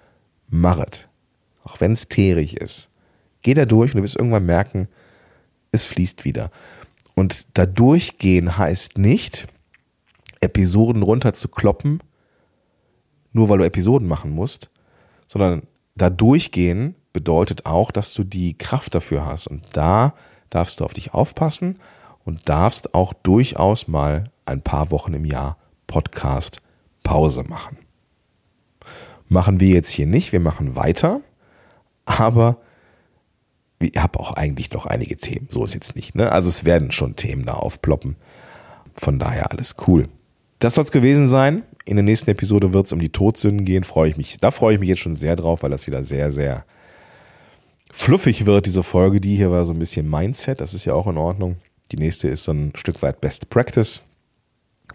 Machet. 0.48 1.10
Auch 1.64 1.80
wenn 1.80 1.92
es 1.92 2.08
teerig 2.08 2.58
ist. 2.58 2.90
Geh 3.42 3.54
da 3.54 3.66
durch 3.66 3.94
und 3.94 3.98
du 3.98 4.04
wirst 4.04 4.18
irgendwann 4.18 4.46
merken, 4.46 4.88
es 5.72 5.86
fließt 5.86 6.26
wieder. 6.26 6.52
Und 7.16 7.48
da 7.58 7.66
durchgehen 7.66 8.58
heißt 8.58 8.98
nicht, 8.98 9.48
Episoden 10.42 11.04
runter 11.04 11.34
zu 11.34 11.48
kloppen 11.48 12.02
nur 13.32 13.50
weil 13.50 13.60
du 13.60 13.66
Episoden 13.66 14.08
machen 14.08 14.32
musst, 14.32 14.70
sondern 15.28 15.64
da 15.96 16.10
durchgehen 16.10 16.96
bedeutet 17.14 17.66
auch, 17.66 17.92
dass 17.92 18.14
du 18.14 18.24
die 18.24 18.58
Kraft 18.58 18.96
dafür 18.96 19.26
hast. 19.26 19.48
Und 19.48 19.64
da 19.74 20.14
darfst 20.50 20.80
du 20.80 20.86
auf 20.86 20.94
dich 20.94 21.14
aufpassen 21.14 21.78
und 22.26 22.48
darfst 22.50 22.94
auch 22.94 23.14
durchaus 23.14 23.88
mal 23.88 24.26
ein 24.46 24.62
paar 24.62 24.92
Wochen 24.92 25.14
im 25.14 25.26
Jahr 25.26 25.58
Podcast 25.88 26.62
Pause 27.04 27.44
machen. 27.44 27.79
Machen 29.30 29.60
wir 29.60 29.70
jetzt 29.70 29.92
hier 29.92 30.08
nicht, 30.08 30.32
wir 30.32 30.39
machen 30.39 30.76
weiter, 30.76 31.22
aber 32.06 32.58
ich 33.80 33.96
habe 33.96 34.20
auch 34.20 34.34
eigentlich 34.34 34.72
noch 34.72 34.86
einige 34.86 35.15
Themen. 35.18 35.48
So 35.50 35.63
ist 35.63 35.74
jetzt 35.74 35.96
nicht. 35.96 36.15
Ne? 36.15 36.32
Also 36.32 36.50
es 36.50 36.65
werden 36.65 36.92
schon 36.92 37.15
Themen 37.15 37.46
da 37.46 37.54
aufploppen. 37.54 38.18
Von 38.96 39.20
daher 39.20 39.52
alles 39.52 39.76
cool. 39.88 40.10
Das 40.60 40.76
soll 40.76 40.84
es 40.84 40.92
gewesen 40.92 41.28
sein. 41.28 41.63
In 41.86 41.96
der 41.96 42.04
nächsten 42.04 42.30
Episode 42.30 42.74
wird 42.74 42.88
es 42.88 42.94
um 42.94 43.00
die 43.00 43.10
Todsünden 43.10 43.65
gehen. 43.65 43.84
Freue 43.84 44.10
ich 44.10 44.18
mich. 44.18 44.38
Da 44.39 44.52
freue 44.52 44.74
ich 44.74 44.80
mich 44.80 44.89
jetzt 44.89 45.00
schon 45.00 45.15
sehr 45.15 45.36
drauf, 45.36 45.63
weil 45.63 45.70
das 45.70 45.88
wieder 45.88 46.04
sehr, 46.04 46.32
sehr 46.32 46.65
fluffig 47.92 48.46
wird, 48.46 48.65
diese 48.65 48.84
Folge. 48.84 49.22
Die 49.22 49.38
hier 49.38 49.52
war 49.52 49.63
so 49.63 49.72
ein 49.72 49.80
bisschen 49.80 50.10
Mindset. 50.10 50.60
Das 50.60 50.74
ist 50.74 50.86
ja 50.86 50.94
auch 50.94 51.08
in 51.08 51.18
Ordnung. 51.18 51.56
Die 51.92 51.98
nächste 51.98 52.28
ist 52.28 52.44
so 52.44 52.52
ein 52.52 52.74
Stück 52.76 53.02
weit 53.02 53.22
Best 53.22 53.50
Practice, 53.50 54.02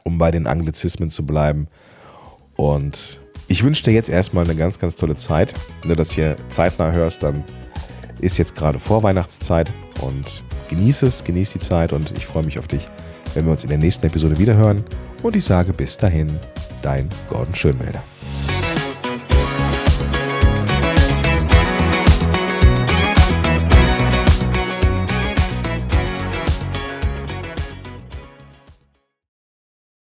um 0.03 0.19
bei 0.19 0.31
den 0.31 0.47
Anglizismen 0.47 1.11
zu 1.11 1.25
bleiben. 1.25 1.69
Und 2.57 3.21
ich 3.49 3.63
wünsche 3.63 3.85
dir 3.85 3.93
jetzt 3.93 4.09
erstmal 4.09 4.45
eine 4.45 4.55
ganz, 4.55 4.79
ganz 4.79 4.97
tolle 4.97 5.17
Zeit. 5.17 5.55
Wenn 5.83 5.91
du 5.91 5.97
das 5.97 6.13
hier 6.13 6.37
zeitnah 6.49 6.93
hörst, 6.93 7.23
dann 7.23 7.45
ist 8.21 8.39
jetzt 8.39 8.55
gerade 8.55 8.79
Vorweihnachtszeit 8.79 9.71
und 10.01 10.43
genieß 10.71 11.03
es, 11.03 11.25
genieß 11.25 11.51
die 11.51 11.59
Zeit 11.59 11.93
und 11.93 12.13
ich 12.17 12.27
freue 12.27 12.45
mich 12.45 12.59
auf 12.59 12.69
dich, 12.69 12.89
wenn 13.35 13.45
wir 13.45 13.53
uns 13.53 13.65
in 13.65 13.71
der 13.71 13.79
nächsten 13.79 14.07
Episode 14.07 14.39
wiederhören. 14.39 14.85
Und 15.23 15.37
ich 15.37 15.45
sage 15.45 15.73
bis 15.73 15.97
dahin, 15.97 16.39
dein 16.83 17.09
Gordon 17.29 17.55
Schönmelder. 17.55 18.03